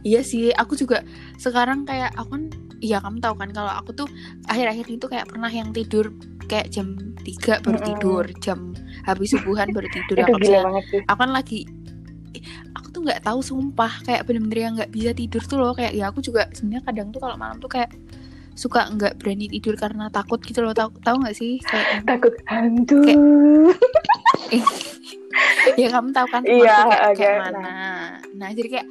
[0.02, 1.02] Iya sih, aku juga
[1.36, 2.44] sekarang kayak aku kan
[2.78, 4.08] iya kamu tahu kan kalau aku tuh
[4.46, 6.14] akhir-akhir itu kayak pernah yang tidur
[6.46, 7.90] kayak jam 3 baru Mm-mm.
[7.90, 8.60] tidur, jam
[9.04, 11.02] habis subuhan baru tidur Itu aku misalnya- sih.
[11.04, 11.60] aku kan lagi
[12.72, 16.08] aku tuh nggak tahu sumpah kayak bener-bener yang nggak bisa tidur tuh loh kayak ya
[16.08, 17.90] aku juga sebenarnya kadang tuh kalau malam tuh kayak
[18.56, 20.72] suka nggak berani tidur karena takut gitu loh.
[20.72, 21.60] Tahu tahu nggak sih?
[21.62, 23.00] Kayak Takut hantu.
[25.82, 27.70] ya kamu tahu kan Iya, kayak, agak, kayak mana.
[28.36, 28.50] nah.
[28.56, 28.88] Jadi kayak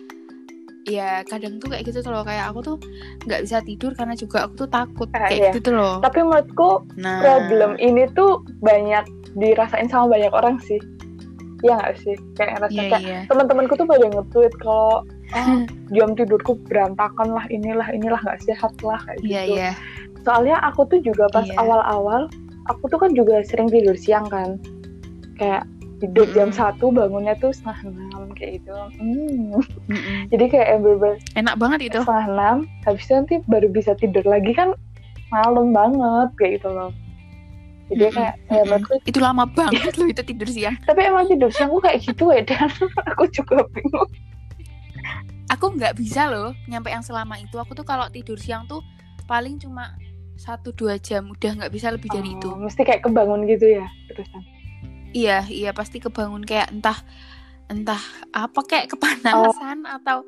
[0.84, 2.22] ya kadang tuh kayak gitu tuh loh.
[2.22, 2.76] Kayak aku tuh
[3.24, 5.48] nggak bisa tidur karena juga aku tuh takut Ah, kayak iya.
[5.52, 5.96] gitu tuh loh.
[6.04, 7.18] Tapi menurutku nah.
[7.24, 10.78] problem ini tuh banyak dirasain sama banyak orang sih.
[11.62, 12.16] Iya nggak sih?
[12.34, 15.58] Kayak ngerasa iya kayak iya teman-temanku tuh pada nge-tweet kalau oh,
[15.94, 19.30] jam tidurku berantakan lah inilah inilah nggak sehat lah kayak gitu.
[19.30, 19.70] iya iya
[20.24, 21.60] Soalnya aku tuh juga pas Iya.
[21.60, 22.32] awal-awal
[22.66, 24.56] aku tuh kan juga sering tidur siang kan.
[25.36, 25.68] Kayak
[26.00, 28.72] tidur jam satu bangunnya tuh setengah enam kayak gitu.
[28.98, 29.60] Hmm.
[29.88, 30.18] Mm-mm.
[30.32, 34.52] Jadi kayak bener enak banget itu setengah enam habis itu nanti baru bisa tidur lagi
[34.52, 34.72] kan
[35.28, 36.90] malam banget kayak gitu loh
[37.92, 40.76] jadi kayak ya menurutku itu lama banget loh itu tidur siang.
[40.88, 42.68] Tapi emang tidur siangku kayak gitu ya dan.
[43.12, 44.08] Aku juga bingung.
[45.52, 47.60] Aku nggak bisa loh nyampe yang selama itu.
[47.60, 48.80] Aku tuh kalau tidur siang tuh
[49.28, 49.92] paling cuma
[50.40, 51.28] satu dua jam.
[51.28, 52.48] Udah nggak bisa lebih dari itu.
[52.48, 54.42] Oh, mesti kayak kebangun gitu ya terusan?
[55.14, 56.98] Iya iya pasti kebangun kayak entah
[57.68, 58.00] entah
[58.32, 60.24] apa kayak kepanasan atau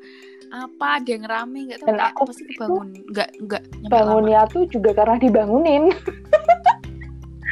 [0.47, 1.89] apa ada yang rame nggak tahu.
[1.89, 2.87] Dan kayak aku pasti kebangun.
[3.09, 5.89] Nggak nggak bangunnya tuh juga karena dibangunin.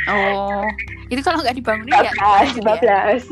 [0.08, 0.64] oh
[1.10, 2.12] itu kalau nggak dibangunin ya?
[2.14, 3.00] 14 lanjut ya?
[3.16, 3.26] 15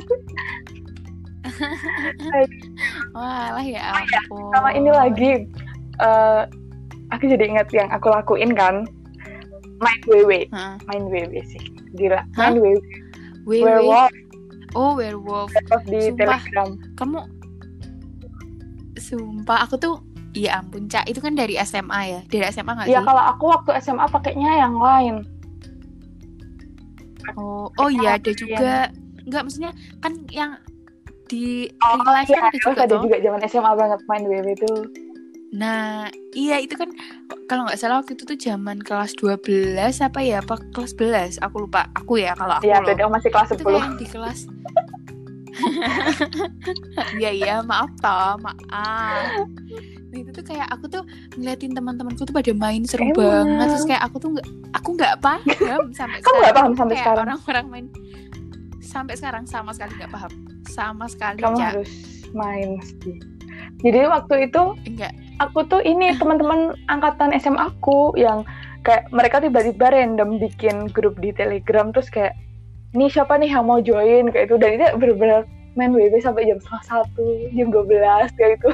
[3.13, 4.49] wah lah ya ampun.
[4.53, 5.31] Sama ini lagi
[6.01, 6.41] eh
[7.13, 8.85] aku jadi ingat yang aku lakuin kan.
[9.83, 10.79] Main WW Hah?
[10.87, 11.61] main WW sih.
[11.93, 12.49] Gila Hah?
[12.49, 12.77] main WW
[13.43, 13.63] Wewe.
[13.67, 14.11] werewolf.
[14.73, 15.51] Oh werewolf.
[15.51, 16.17] Werewolf di Sumpah.
[16.17, 16.69] telegram.
[16.95, 17.19] Kamu
[18.95, 19.95] sumpah aku tuh
[20.31, 22.19] ya ampun cak itu kan dari SMA ya?
[22.25, 23.05] Dari SMA nggak ya sih?
[23.05, 25.27] kalau aku waktu SMA pakainya yang lain
[27.33, 28.89] oh oh iya ada juga.
[29.23, 30.51] Nggak maksudnya kan yang
[31.25, 33.01] di Oh, real life iya, kan ada juga ada toh?
[33.01, 34.79] juga zaman SMA banget main WW tuh.
[35.53, 36.89] nah iya itu kan
[37.45, 41.55] kalau nggak salah waktu itu tuh zaman kelas 12 apa ya apa kelas 11 aku
[41.63, 43.85] lupa aku ya kalau aku Iya, loh masih kelas itu kayak 10.
[43.85, 44.39] yang di kelas
[47.21, 49.47] Iya iya maaf toh maaf
[50.13, 51.03] nah, itu tuh kayak aku tuh
[51.37, 53.17] ngeliatin teman-temanku tuh pada main seru Emang.
[53.17, 54.47] banget terus kayak aku tuh nggak
[54.77, 57.25] aku nggak paham sampai Kamu nggak paham sampai kayak sekarang?
[57.25, 57.85] orang-orang main
[58.83, 60.31] sampai sekarang sama sekali nggak paham
[60.69, 61.65] sama sekali Kamu Ca.
[61.73, 61.91] harus
[62.33, 63.13] main mesti.
[63.85, 68.45] Jadi waktu itu enggak aku tuh ini teman-teman angkatan SMA aku yang
[68.83, 72.35] kayak mereka tiba-tiba random bikin grup di Telegram terus kayak
[72.93, 74.29] ini siapa nih yang mau join?
[74.29, 75.41] Kayak itu dan itu bener-bener
[75.73, 77.25] main WB sampai jam setengah satu
[77.57, 78.69] jam 12 kayak itu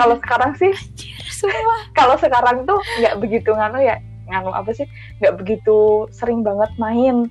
[0.00, 4.00] kalau sekarang sih anjir semua kalau sekarang tuh nggak begitu nganu ya
[4.32, 4.88] nganu apa sih
[5.20, 7.28] nggak begitu sering banget main.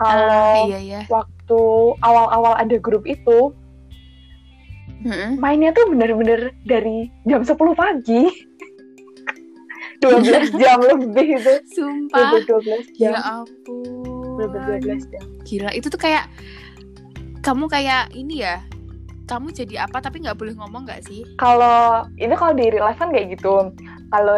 [0.00, 1.60] Kalau iya ya waktu
[2.00, 3.52] awal-awal ada grup itu
[5.00, 5.40] Mm-mm.
[5.40, 8.28] mainnya tuh bener-bener dari jam 10 pagi.
[10.04, 11.54] 12 jam lebih itu.
[11.76, 12.40] Sumpah.
[12.40, 14.19] bener 12 jam Ya ampun.
[14.48, 16.24] Bener 12 jam Gila, itu tuh kayak
[17.40, 18.60] kamu kayak ini ya.
[19.24, 21.22] Kamu jadi apa tapi nggak boleh ngomong nggak sih?
[21.36, 23.70] kalau ini kalau di real life kan kayak gitu
[24.10, 24.36] kalau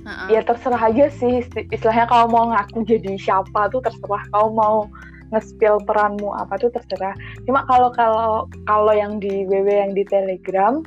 [0.00, 0.28] Heeh.
[0.32, 4.76] ya terserah aja sih isti- istilahnya kalau mau ngaku jadi siapa tuh terserah kalau mau
[5.30, 7.12] nge-spill peranmu apa tuh terserah
[7.44, 10.80] cuma kalau kalau kalau yang di WW yang di Telegram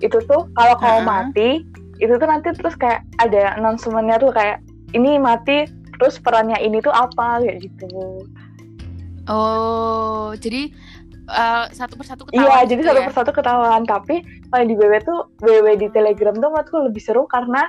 [0.00, 1.10] itu tuh kalau kamu Ha-ha.
[1.30, 1.66] mati
[1.98, 4.62] itu tuh nanti terus kayak ada announcement-nya tuh kayak
[4.94, 5.66] ini mati
[5.96, 7.88] terus perannya ini tuh apa kayak gitu
[9.26, 10.70] Oh, jadi
[11.26, 13.06] eh, satu persatu iya ketahuan jadi gitu satu ya?
[13.10, 14.22] persatu ketahuan tapi
[14.54, 17.66] kalau di WW tuh WW di Telegram tuh menurutku lebih seru karena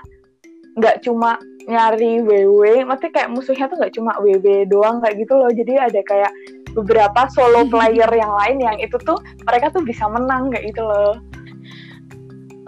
[0.78, 5.52] nggak cuma nyari WW, maksudnya kayak musuhnya tuh nggak cuma WW doang kayak gitu loh.
[5.52, 6.32] Jadi ada kayak
[6.72, 11.20] beberapa solo player yang lain yang itu tuh mereka tuh bisa menang kayak gitu loh.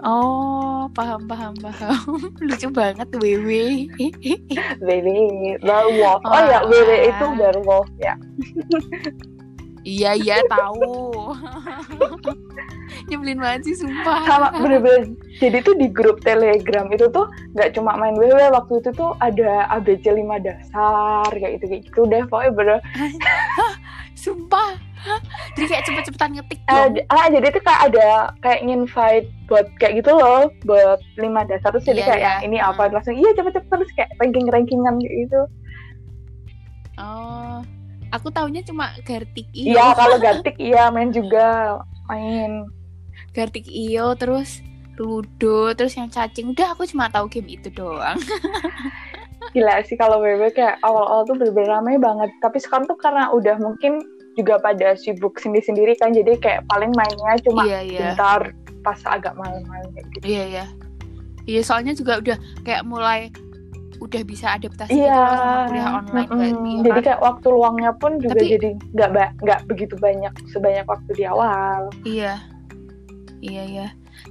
[0.00, 2.00] Oh, paham paham paham.
[2.46, 3.48] Lucu banget WW.
[4.86, 5.08] WW,
[5.60, 6.22] werewolf.
[6.24, 6.72] Oh ya, Wah.
[6.72, 8.14] WW itu werewolf ya.
[9.84, 11.36] iya iya tahu.
[13.08, 14.24] Nyebelin banget sih sumpah.
[14.24, 15.12] Sama bener-bener.
[15.36, 19.68] Jadi tuh di grup Telegram itu tuh nggak cuma main WW waktu itu tuh ada
[19.72, 22.78] ABC 5 dasar kayak gitu kayak gitu deh pokoknya bener
[24.20, 24.49] Sumpah.
[25.60, 26.90] Jadi kayak cepet-cepetan ngetik dong.
[26.90, 28.08] j- ah jadi tuh kayak ada
[28.40, 32.34] kayak invite buat kayak gitu loh buat lima dasar terus jadi Iya, kayak iya.
[32.42, 35.40] ini apa langsung iya cepet-cepet terus kayak ranking rankingan kayak gitu
[36.96, 37.60] Oh.
[38.10, 39.72] Aku taunya cuma Gartik Iyo.
[39.72, 42.66] iya kalau Gartik iya main juga main
[43.30, 44.58] Gartik Iyo terus
[44.96, 48.18] Ludo terus yang cacing udah aku cuma tahu game itu doang.
[49.54, 53.56] gila sih kalau WW kayak awal-awal tuh bener-bener ramai banget tapi sekarang tuh karena udah
[53.56, 53.98] mungkin
[54.40, 58.00] juga pada sibuk sendiri-sendiri kan jadi kayak paling mainnya cuma iya iya.
[58.16, 58.40] bentar
[58.80, 60.64] pas agak malam-malam gitu Iya iya.
[61.44, 63.28] Iya soalnya juga udah kayak mulai
[64.00, 67.04] udah bisa adaptasi gitu Iya, loh sama kuliah online kan, iya jadi kan?
[67.04, 71.92] kayak waktu luangnya pun juga Tapi- jadi nggak nggak begitu banyak sebanyak waktu di awal.
[72.02, 72.40] Iya.
[73.40, 73.86] Iya iya.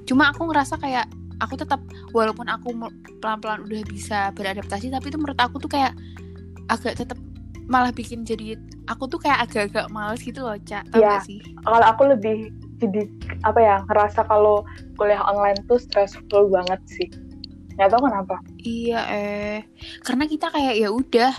[0.06, 1.06] Cuma aku ngerasa kayak
[1.38, 1.82] aku tetap
[2.12, 2.74] walaupun aku
[3.20, 5.94] pelan-pelan udah bisa beradaptasi tapi itu menurut aku tuh kayak
[6.68, 7.18] agak tetap
[7.70, 8.58] malah bikin jadi
[8.90, 10.90] aku tuh kayak agak-agak males gitu loh, Cak.
[10.90, 11.40] Tau gak sih?
[11.62, 12.50] Kalau aku lebih
[12.82, 13.06] jadi
[13.46, 14.66] apa ya ngerasa kalau
[14.98, 17.08] kuliah online tuh stressful banget sih.
[17.78, 18.36] Nggak tahu kenapa.
[18.60, 19.60] Iya eh
[20.04, 21.32] karena kita kayak ya udah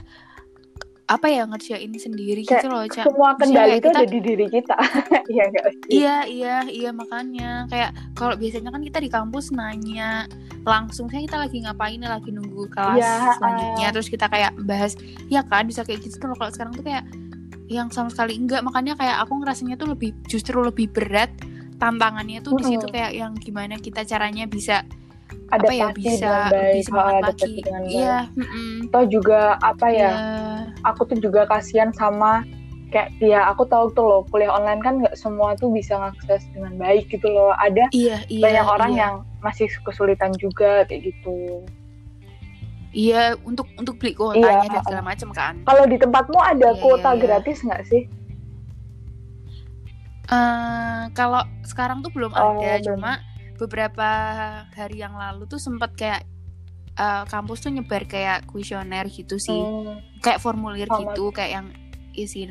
[1.10, 3.02] apa ya ngerjain sendiri Kayak gitu loh, Cak.
[3.02, 4.76] Semua kendali itu kita- ada di diri kita.
[5.30, 5.60] Iya sih?
[5.90, 7.66] Iya, iya, iya makanya.
[7.66, 10.30] Kayak kalau biasanya kan kita di kampus nanya
[10.62, 13.88] langsung saya kita lagi ngapain lagi nunggu kelas Iya, selanjutnya.
[13.90, 14.94] terus kita kayak bahas
[15.26, 16.34] ya kan bisa kayak gitu loh.
[16.34, 17.02] Kalau sekarang tuh kayak
[17.66, 18.62] yang sama sekali enggak.
[18.62, 21.30] Makanya kayak aku ngerasanya tuh lebih justru lebih berat
[21.76, 24.84] tantangannya tuh di situ kayak yang gimana kita caranya bisa
[25.50, 27.94] apa ya bisa dengan baik, oh, adaptasi lagi dengan baik.
[27.96, 28.70] iya mm-mm.
[28.90, 29.96] Atau juga apa ya?
[29.96, 30.12] Iya.
[30.94, 32.42] Aku tuh juga kasihan sama
[32.90, 36.74] kayak ya aku tahu tuh loh kuliah online kan nggak semua tuh bisa ngakses dengan
[36.76, 37.54] baik gitu loh.
[37.58, 39.00] Ada iya iya banyak orang iya.
[39.06, 41.64] yang masih kesulitan juga kayak gitu.
[42.90, 46.80] iya untuk untuk beli kuotanya Iya, dan segala macam kan Kalau di tempatmu ada Iya,
[46.82, 47.22] kuota iya, iya.
[47.22, 48.02] gratis nggak sih?
[50.30, 52.86] Eh, kalau sekarang tuh belum Oh, ada, belum.
[52.86, 53.18] cuma
[53.60, 54.08] beberapa
[54.72, 56.24] hari yang lalu tuh sempat kayak
[56.96, 61.12] eh, kampus tuh nyebar kayak kuesioner gitu sih, Hmm, kayak formulir Sama.
[61.12, 61.66] gitu, kayak yang
[62.12, 62.44] isi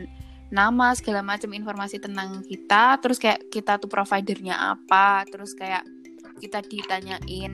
[0.49, 5.86] nama segala macam informasi tentang kita, terus kayak kita tuh providernya apa, terus kayak
[6.41, 7.53] kita ditanyain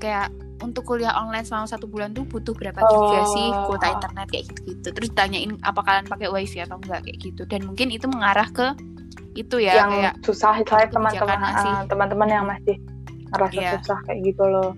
[0.00, 0.32] kayak
[0.62, 3.26] untuk kuliah online selama satu bulan tuh butuh berapa Oh.
[3.26, 7.42] sih kuota internet kayak gitu-gitu, terus ditanyain apa kalian pakai wifi atau enggak kayak gitu,
[7.44, 8.72] dan mungkin itu mengarah ke
[9.32, 12.76] itu ya yang kayak susah saya teman-teman ah, teman-teman yang masih
[13.30, 13.70] ngerasa Iya.
[13.80, 14.70] susah kayak gitu loh.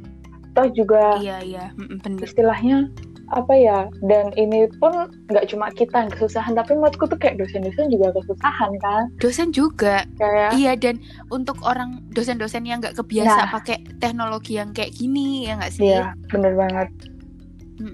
[0.52, 2.22] Toh juga Iya iya, bener.
[2.22, 2.86] istilahnya
[3.26, 3.90] apa ya?
[4.00, 4.94] Dan ini pun
[5.26, 9.10] nggak cuma kita yang kesusahan, tapi menurutku tuh kayak dosen-dosen juga kesusahan kan?
[9.18, 13.50] Dosen juga, Kayak iya dan untuk orang dosen-dosen yang nggak kebiasa Nah.
[13.50, 15.82] pakai teknologi yang kayak gini ya nggak sih?
[15.84, 16.88] iya bener banget.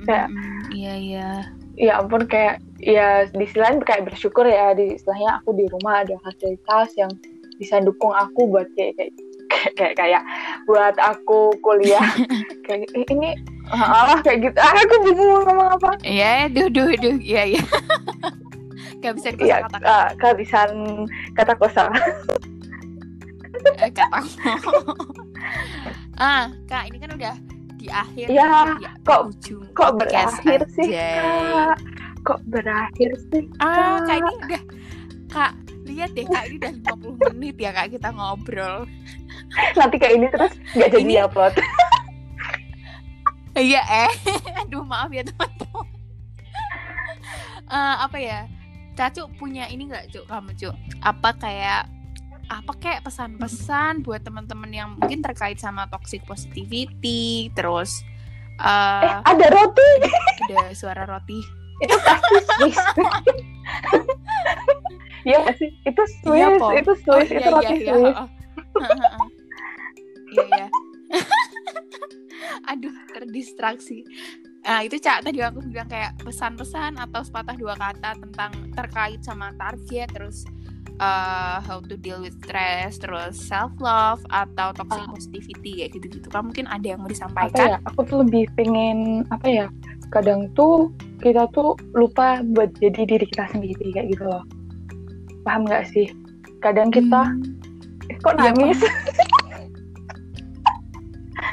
[0.04, 1.28] Kayak- mm, Iya iya.
[1.74, 6.00] Ya ampun kayak ya di sisi lain kayak bersyukur ya di istilahnya aku di rumah
[6.00, 7.10] ada fasilitas yang
[7.56, 9.10] bisa dukung aku buat kayak kayak
[9.46, 10.22] kayak, kayak, kayak
[10.64, 12.02] buat aku kuliah
[12.64, 13.36] kayak "Eh, ini
[13.70, 17.62] ah kayak gitu ah aku bingung ngomong apa Iya, duh duh duh, iya iya.
[19.00, 20.70] Gak bisa Iya, dikosa-kata uh, kehabisan
[21.32, 21.84] kata kosa.
[23.78, 24.20] eh, kata.
[26.20, 27.34] ah, kak ini kan udah
[27.76, 28.26] di akhir.
[28.28, 30.88] Iya, di kok- ujung Kok berakhir sih.
[30.92, 31.76] Kak?
[32.20, 33.44] Kok berakhir sih?
[33.58, 34.06] Ah, Kak?
[34.06, 34.62] kak ini udah
[35.30, 35.52] kak
[35.86, 38.84] lihat deh kak ini udah 50 menit ya kak kita ngobrol
[39.72, 41.54] Nanti kayak ini terus nggak jadi Ini- upload.
[43.56, 44.12] iya eh
[44.60, 45.86] aduh maaf ya teman-teman
[47.64, 48.50] Eh, apa ya
[48.92, 51.86] Cacu punya ini nggak cuk kamu cuk apa kayak
[52.46, 58.02] apa kayak pesan-pesan buat teman-teman yang mungkin terkait sama toxic positivity terus
[58.58, 58.66] Eh,
[59.06, 59.90] eh ada roti.
[60.44, 61.38] ada suara roti
[61.80, 62.78] Itu pasti Swiss.
[65.20, 65.68] Iya sih?
[65.84, 66.72] Itu Swiss, Iya, Po.
[66.72, 68.16] itu Swiss, itu roti iya, Swiss.
[68.16, 68.26] heeh.
[68.80, 69.26] Heeh.
[70.30, 70.66] Iya, iya.
[72.70, 74.00] Aduh, terdistraksi.
[74.60, 79.52] Nah, itu Cak tadi aku bilang kayak pesan-pesan atau sepatah dua kata tentang terkait sama
[79.56, 80.44] target, terus
[80.96, 85.10] uh, how to deal with stress, terus self love atau toxic Ah.
[85.10, 86.28] positivity kayak gitu-gitu.
[86.28, 87.66] Kan mungkin ada yang mau Apa disampaikan?
[87.66, 87.78] ya?
[87.88, 89.66] Aku tuh lebih pengen apa ya?
[90.10, 94.44] Kadang tuh kita tuh lupa buat jadi diri kita sendiri kayak gitu loh.
[95.42, 96.06] Paham nggak sih?
[96.58, 97.42] Kadang kita Hmm,
[98.06, 98.78] eh, kok Iya, nangis?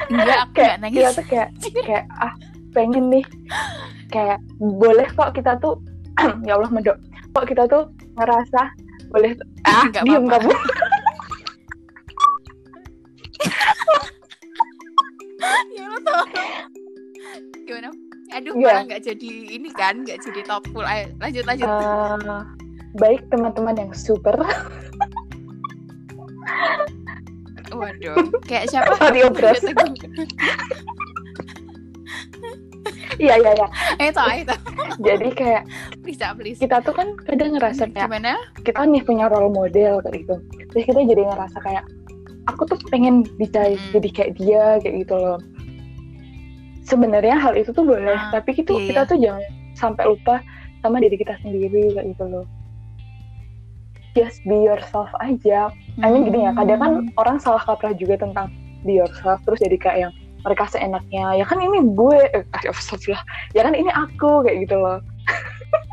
[0.08, 0.98] enggak, aku kayak nangis.
[0.98, 1.48] kita tuh kayak
[1.78, 2.32] kayak ah
[2.70, 3.24] pengen nih
[4.08, 5.74] kayak boleh kok kita tuh
[6.46, 6.96] ya Allah mendok
[7.30, 8.60] kok kita tuh ngerasa
[9.08, 9.32] boleh
[9.64, 10.34] ah Nggak diem apa-apa.
[10.34, 10.50] kamu
[15.72, 16.24] ya lo tau
[17.62, 17.88] gimana
[18.30, 18.66] aduh Iya.
[18.68, 20.84] malah nggak jadi ini kan nggak jadi top full.
[20.84, 21.66] Ayo lanjut lanjut.
[21.66, 22.42] Eh,
[22.96, 24.36] baik teman-teman yang super.
[27.70, 28.96] Waduh kayak siapa?
[29.02, 29.60] Mario Bros.
[33.18, 33.66] iya iya iya.
[33.98, 34.30] Ayo tau
[34.98, 35.62] jadi kayak
[36.00, 36.58] bisa please.
[36.58, 38.34] kita tuh kan kadang ngerasa kayak gimana?
[38.62, 40.34] kita nih punya role model kayak gitu.
[40.70, 41.84] Terus kita jadi ngerasa kayak
[42.46, 43.78] aku tuh pengen bisa Hmm.
[43.92, 45.38] jadi kayak dia kayak gitu loh
[46.88, 49.06] sebenarnya hal itu tuh boleh Ah, tapi gitu iya, kita iya.
[49.06, 50.34] tuh jangan sampai lupa
[50.78, 52.46] sama diri kita sendiri kayak gitu loh.
[54.12, 55.68] Just be yourself aja.
[55.96, 57.08] I mean gini ya kadang kan Hmm.
[57.14, 58.48] orang salah kaprah juga tentang
[58.82, 61.34] be yourself terus jadi kayak yang mereka seenaknya.
[61.34, 63.22] Ya kan ini gue eh, astagfirullah.
[63.52, 64.98] Ya kan ini aku kayak gitu loh.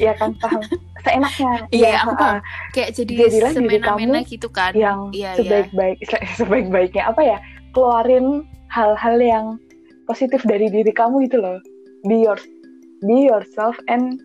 [0.00, 0.64] Ya kan paham?
[1.04, 1.68] Seenaknya.
[1.68, 2.38] Iya, Ya, aku paham.
[2.72, 4.72] kayak jadi Jadilah diri kamu gitu kan.
[4.72, 5.38] yang iya iya.
[5.68, 5.98] sebaik-baik
[6.40, 7.02] sebaik-baiknya.
[7.04, 7.36] Apa ya?
[7.70, 9.46] Keluarin hal-hal yang
[10.10, 11.62] positif dari diri kamu itu loh.
[12.04, 12.36] Be your
[13.06, 14.18] be yourself and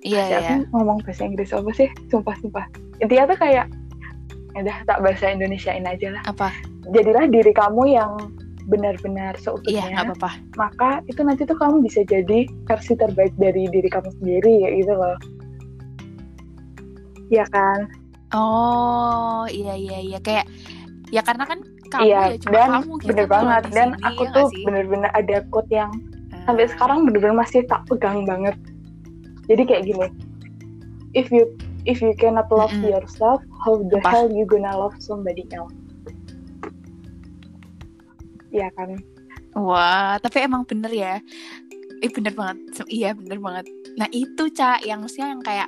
[0.00, 0.50] iya ya, iya.
[0.64, 1.88] aku ngomong bahasa Inggris apa sih?
[2.08, 2.64] Sumpah sumpah.
[3.04, 3.66] Intinya tuh kayak
[4.56, 6.22] ya udah tak bahasa Indonesiain aja lah.
[6.24, 6.48] Apa?
[6.90, 8.16] Jadilah diri kamu yang
[8.66, 10.30] benar-benar iya seutuhnya nggak apa-apa.
[10.56, 14.94] Maka itu nanti tuh kamu bisa jadi versi terbaik dari diri kamu sendiri kayak gitu
[14.96, 15.16] loh.
[17.30, 17.80] Iya kan?
[18.34, 20.18] Oh iya iya iya.
[20.18, 20.48] Kayak
[21.14, 24.22] ya karena kan kamu iya ya cuma dan kamu gitu bener banget dan sini, aku
[24.22, 24.62] ya tuh sih?
[24.64, 25.90] bener-bener ada quote yang
[26.46, 26.70] sampai Ah.
[26.72, 28.56] sekarang bener-bener masih tak pegang banget
[29.50, 30.06] jadi kayak gini
[31.12, 31.50] if you
[31.84, 32.94] if you cannot love Mm-mm.
[32.94, 34.08] yourself how the Apa?
[34.08, 35.74] hell you gonna love somebody else
[38.50, 38.98] Iya kan
[39.50, 41.18] Wah, tapi emang bener ya.
[41.98, 42.86] Eh bener banget.
[42.86, 43.66] Iya bener banget.
[43.98, 45.66] Nah itu Cak, yang maksudnya yang kayak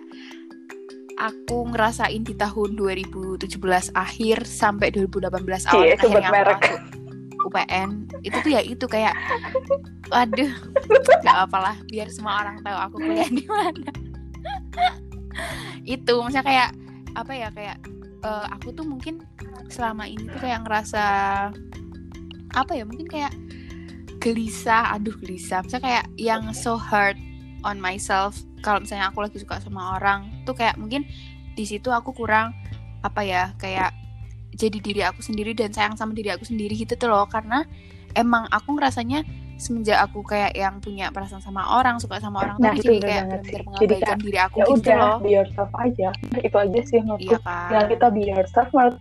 [1.19, 3.49] aku ngerasain di tahun 2017
[3.93, 5.29] akhir sampai 2018
[5.73, 6.63] awal Cie, sebut akhirnya merek.
[7.43, 8.07] UPN.
[8.23, 9.19] Itu tuh ya itu kayak,
[10.15, 10.53] waduh,
[11.27, 11.75] nggak apalah.
[11.91, 13.91] Biar semua orang tahu aku kuliah di mana.
[15.83, 16.71] itu maksudnya kayak
[17.19, 17.77] apa ya kayak
[18.23, 19.25] eh, aku tuh mungkin
[19.69, 21.05] selama ini tuh kayak ngerasa
[22.53, 23.33] apa ya mungkin kayak
[24.23, 27.19] gelisah aduh gelisah misalnya kayak yang so hard
[27.67, 31.03] on myself kalau misalnya aku lagi suka sama orang tuh kayak mungkin
[31.53, 32.55] di situ aku kurang
[33.03, 33.91] apa ya kayak
[34.55, 37.27] jadi diri aku sendiri dan sayang sama diri aku sendiri gitu tuh loh.
[37.27, 37.65] Karena
[38.15, 39.25] emang aku ngerasanya
[39.57, 43.25] semenjak aku kayak yang punya perasaan sama orang suka sama orang Nah, tuh jadi kayak
[43.25, 45.17] benar-benar Jadi mengabaikan diri aku ya gitu udah loh.
[45.19, 46.09] be yourself aja.
[46.39, 47.25] Itu aja sih menurutku.
[47.27, 48.97] Iya kan yang kita be yourself menurut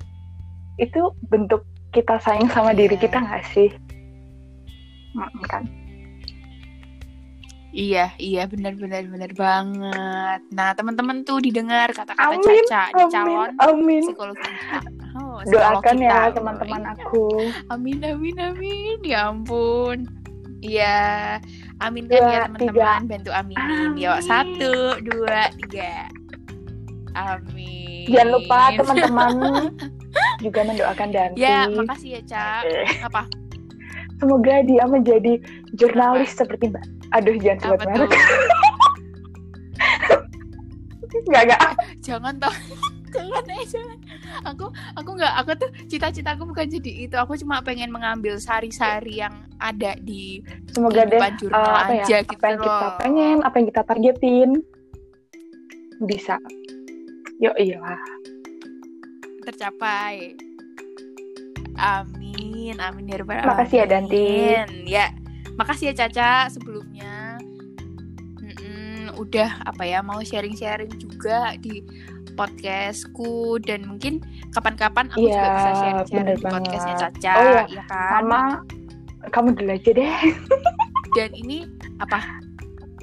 [0.78, 3.04] itu bentuk kita sayang sama diri Iya.
[3.04, 3.70] kita nggak sih?
[5.12, 5.64] Mm, kan
[7.72, 10.40] Iya, iya benar-benar benar banget.
[10.52, 14.80] Nah, teman-teman tuh didengar kata-kata Amin, Caca amin calon amin psikologi kita.
[15.16, 16.08] Oh, psikolog doakan kita.
[16.12, 16.94] ya teman-teman iya.
[17.00, 17.28] aku
[17.72, 18.98] Amin, amin, amin.
[19.08, 19.98] Ya ampun.
[20.62, 21.40] Iya,
[21.80, 23.02] amin kan ya teman-teman.
[23.08, 23.92] Bantu aminin.
[23.96, 24.28] Yuk, Amin.
[24.28, 24.74] satu,
[25.08, 26.12] dua, tiga.
[27.12, 28.08] Amin.
[28.08, 29.32] jangan lupa teman-teman
[30.44, 32.62] juga mendoakan Danti Ya, makasih ya, Cak.
[32.68, 33.28] Eh, Apa?
[34.22, 35.42] semoga dia menjadi
[35.76, 38.12] jurnalis seperti Mbak aduh jangan sebut merek
[41.32, 41.62] nggak nggak
[42.02, 42.56] jangan toh
[43.14, 44.00] jangan eh jangan
[44.48, 49.44] aku aku nggak aku tuh cita-citaku bukan jadi itu aku cuma pengen mengambil sari-sari yang
[49.60, 50.40] ada di
[50.72, 52.96] semoga deh eh, apa ya aja apa gitu yang kita loh.
[53.04, 54.50] pengen apa yang kita targetin
[56.02, 56.42] bisa
[57.42, 57.82] Yo iya.
[59.42, 60.38] tercapai.
[61.82, 64.22] Amin, amin ya Makasih ya, Danti.
[64.22, 64.70] alamin.
[64.86, 65.10] Ya,
[65.60, 67.38] makasih ya Caca sebelumnya.
[68.42, 71.84] Mm-mm, udah apa ya mau sharing-sharing juga di
[72.34, 74.24] podcastku dan mungkin
[74.56, 76.96] kapan-kapan aku juga Iya, bisa sharing-sharing di podcastnya.
[76.98, 78.12] Caca, Oh iya, ya kan?
[78.24, 78.42] Mama,
[79.30, 80.16] kamu dulu aja deh.
[81.16, 81.68] Dan ini
[82.00, 82.24] apa?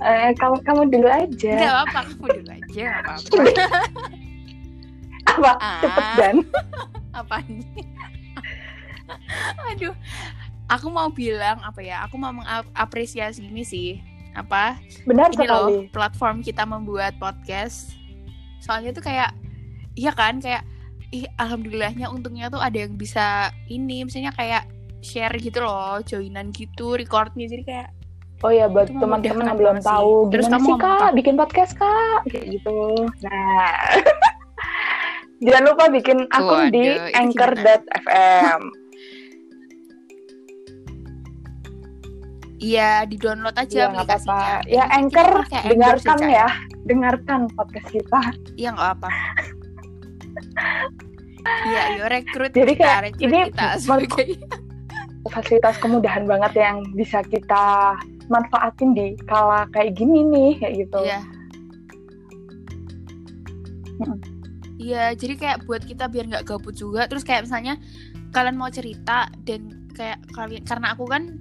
[0.00, 1.52] Eh, kamu kamu dulu aja.
[1.58, 3.42] Enggak apa-apa, kamu dulu aja, nggak apa-apa.
[5.28, 5.52] Apa?
[5.60, 5.80] Ah.
[5.84, 6.36] Cepet dan.
[7.20, 7.84] apa nih?
[9.74, 9.92] Aduh,
[10.68, 12.04] aku mau bilang apa ya?
[12.06, 13.98] Aku mau mengapresiasi ini sih.
[14.36, 14.78] Apa?
[15.08, 17.96] Benar Ini loh, platform kita membuat podcast.
[18.62, 19.34] Soalnya tuh kayak
[19.98, 20.62] iya kan kayak
[21.10, 24.68] ih alhamdulillahnya untungnya tuh ada yang bisa ini misalnya kayak
[25.00, 27.88] share gitu loh, joinan gitu, recordnya jadi kayak
[28.38, 31.06] Oh ya buat teman-teman yang belum tahu Terus gimana kamu sih kak apa?
[31.10, 32.78] bikin podcast kak kayak gitu.
[33.26, 33.74] Nah,
[35.42, 38.60] jangan lupa bikin akun di Waduh, itu anchor.fm.
[42.58, 44.34] iya di-download aja Iya nggak aplikasinya.
[44.34, 44.66] apa-apa.
[44.66, 45.28] Dan Ya anchor
[45.64, 46.48] dengarkan ya,
[46.84, 48.20] dengarkan podcast kita.
[48.58, 49.10] Iya nggak apa.
[51.48, 54.26] Iya, yo rekrut Jadi kita, kayak ini kita sebagai
[55.28, 57.96] Fasilitas kemudahan banget yang bisa kita
[58.28, 61.00] manfaatin di kala kayak gini nih kayak gitu.
[61.04, 61.20] Iya.
[64.78, 67.10] Iya, jadi kayak buat kita biar nggak gabut juga.
[67.10, 67.76] Terus kayak misalnya
[68.30, 71.34] kalian mau cerita dan kayak kalian karena aku kan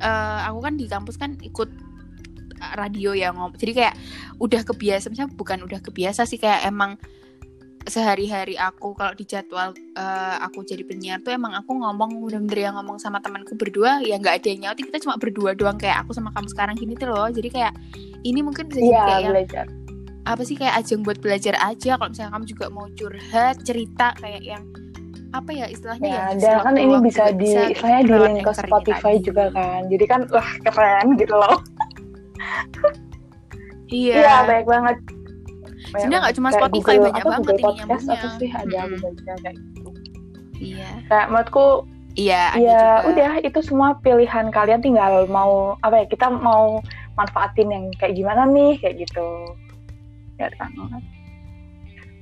[0.00, 1.68] eh, aku kan di kampus kan ikut
[2.76, 3.52] radio ya ngom.
[3.54, 3.94] Jadi kayak
[4.40, 6.96] udah kebiasa, misalnya bukan udah kebiasa sih kayak emang
[7.86, 12.74] sehari-hari aku kalau di jadwal eh, aku jadi penyiar tuh emang aku ngomong bener-bener yang
[12.74, 16.10] ngomong sama temanku berdua ya nggak ada yang nyautin kita cuma berdua doang kayak aku
[16.10, 17.72] sama kamu sekarang gini tuh loh jadi kayak
[18.26, 19.66] ini mungkin bisa jadi Iya kayak yang belajar.
[20.26, 24.42] apa sih kayak ajang buat belajar aja kalau misalnya kamu juga mau curhat cerita kayak
[24.42, 24.62] yang
[25.36, 28.52] apa ya istilahnya ya, Ya, dan kan waktu ini bisa di istilahnya di link ke
[28.52, 29.80] Spotify juga kan.
[29.86, 31.58] Jadi kan wah keren gitu loh.
[33.88, 34.96] iya Iya, baik banget.
[35.86, 39.32] Sebenarnya nggak cuma Spotify, Google- banyak apa, banget Google ini Podcast apa sih ada baca
[39.38, 39.88] kayak gitu.
[40.58, 41.66] iya Kayak menurutku
[42.16, 43.08] iya ya juga.
[43.12, 46.80] udah itu semua pilihan kalian tinggal mau apa ya kita mau
[47.14, 49.28] manfaatin yang kayak gimana nih kayak gitu.
[50.36, 50.68] Ya kan.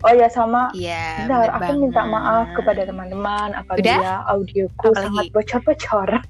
[0.05, 2.13] Oh ya sama iya Bentar, bener aku minta banget.
[2.13, 4.21] maaf kepada teman-teman apabila Udah?
[4.29, 5.01] audioku Apalagi?
[5.03, 6.09] sangat bocor-bocor.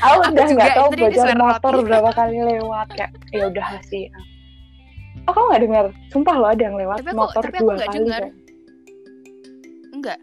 [0.00, 4.08] aku Aku udah nggak tahu bocor motor berapa kali lewat kayak ya udah sih.
[5.24, 5.84] Oh kamu nggak dengar?
[6.08, 7.96] Sumpah loh ada yang lewat Tapi aku- motor tapi aku dua kali.
[7.98, 8.22] dengar.
[8.22, 8.34] kayak.
[9.94, 10.18] enggak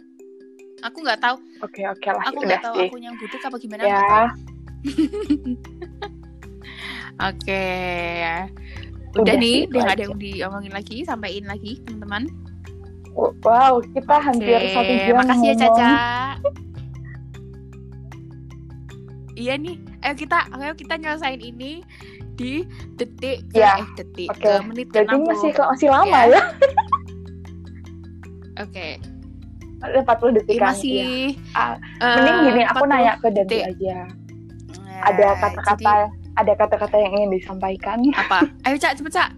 [0.82, 2.88] aku nggak tahu Oke oke lah aku nggak tahu sih.
[2.88, 4.02] aku yang butuh apa gimana Ya.
[7.20, 7.66] oke
[9.12, 12.24] udah, Udah nih sih, udah ada yang diomongin lagi sampaikan lagi teman-teman
[13.44, 15.56] wow kita hampir Oke, satu jam makasih ya.
[15.60, 15.92] Caca.
[19.34, 21.82] Iya nih, ayo kita ayo kita nyelesain ini
[22.32, 22.62] di
[22.94, 24.38] detik ke Ya, eh detik oke.
[24.38, 25.24] ke menit Jadi 60.
[25.26, 26.30] masih masih lama Ya.
[26.30, 26.42] ya.
[28.60, 28.88] Oke.
[29.82, 30.66] Ada 40 detik kan.
[30.70, 31.34] masih.
[31.52, 33.62] Ah, eh, Mending gini aku 40 nanya ke detik.
[33.66, 33.98] aja.
[34.78, 37.98] Nah, Ada kata-kata jadi ada kata-kata yang ingin disampaikan.
[38.18, 38.46] apa?
[38.66, 39.30] Ayo Cak, cepet Cak.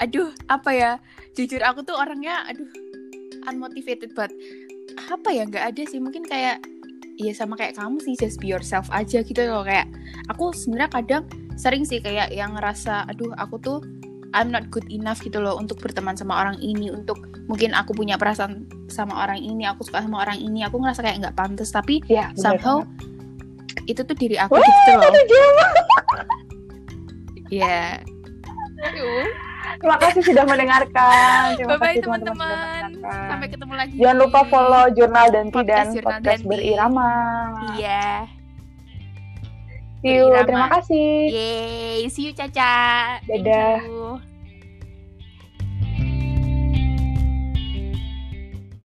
[0.00, 0.92] Aduh, apa ya?
[1.36, 2.68] Jujur aku tuh orangnya aduh
[3.48, 4.32] unmotivated banget.
[5.12, 6.60] Apa ya nggak ada sih mungkin kayak
[7.16, 9.88] Iya sama kayak kamu sih just be yourself aja gitu loh kayak
[10.28, 11.24] aku sebenarnya kadang
[11.56, 13.80] sering sih kayak yang ngerasa aduh aku tuh
[14.36, 17.16] I'm not good enough gitu loh untuk berteman sama orang ini untuk
[17.48, 21.16] mungkin aku punya perasaan sama orang ini aku suka sama orang ini aku ngerasa kayak
[21.24, 22.84] nggak pantas tapi Ya, bener somehow.
[23.84, 25.52] Itu tuh diri aku Wah, gitu loh satu jam.
[27.52, 28.00] ya
[29.76, 31.52] Terima kasih sudah mendengarkan.
[31.54, 36.00] Terima bye bye kasih teman-teman sampai ketemu lagi Jangan lupa follow Jurnal Danti Podcast dan
[36.02, 36.48] podcast Danti.
[36.48, 37.12] berirama.
[37.76, 38.24] iya
[40.00, 40.28] See you.
[40.28, 40.44] Berirama.
[40.46, 41.08] Terima kasih.
[41.28, 42.72] yay see you Caca
[43.22, 43.76] Thank Dadah.
[43.82, 44.35] you.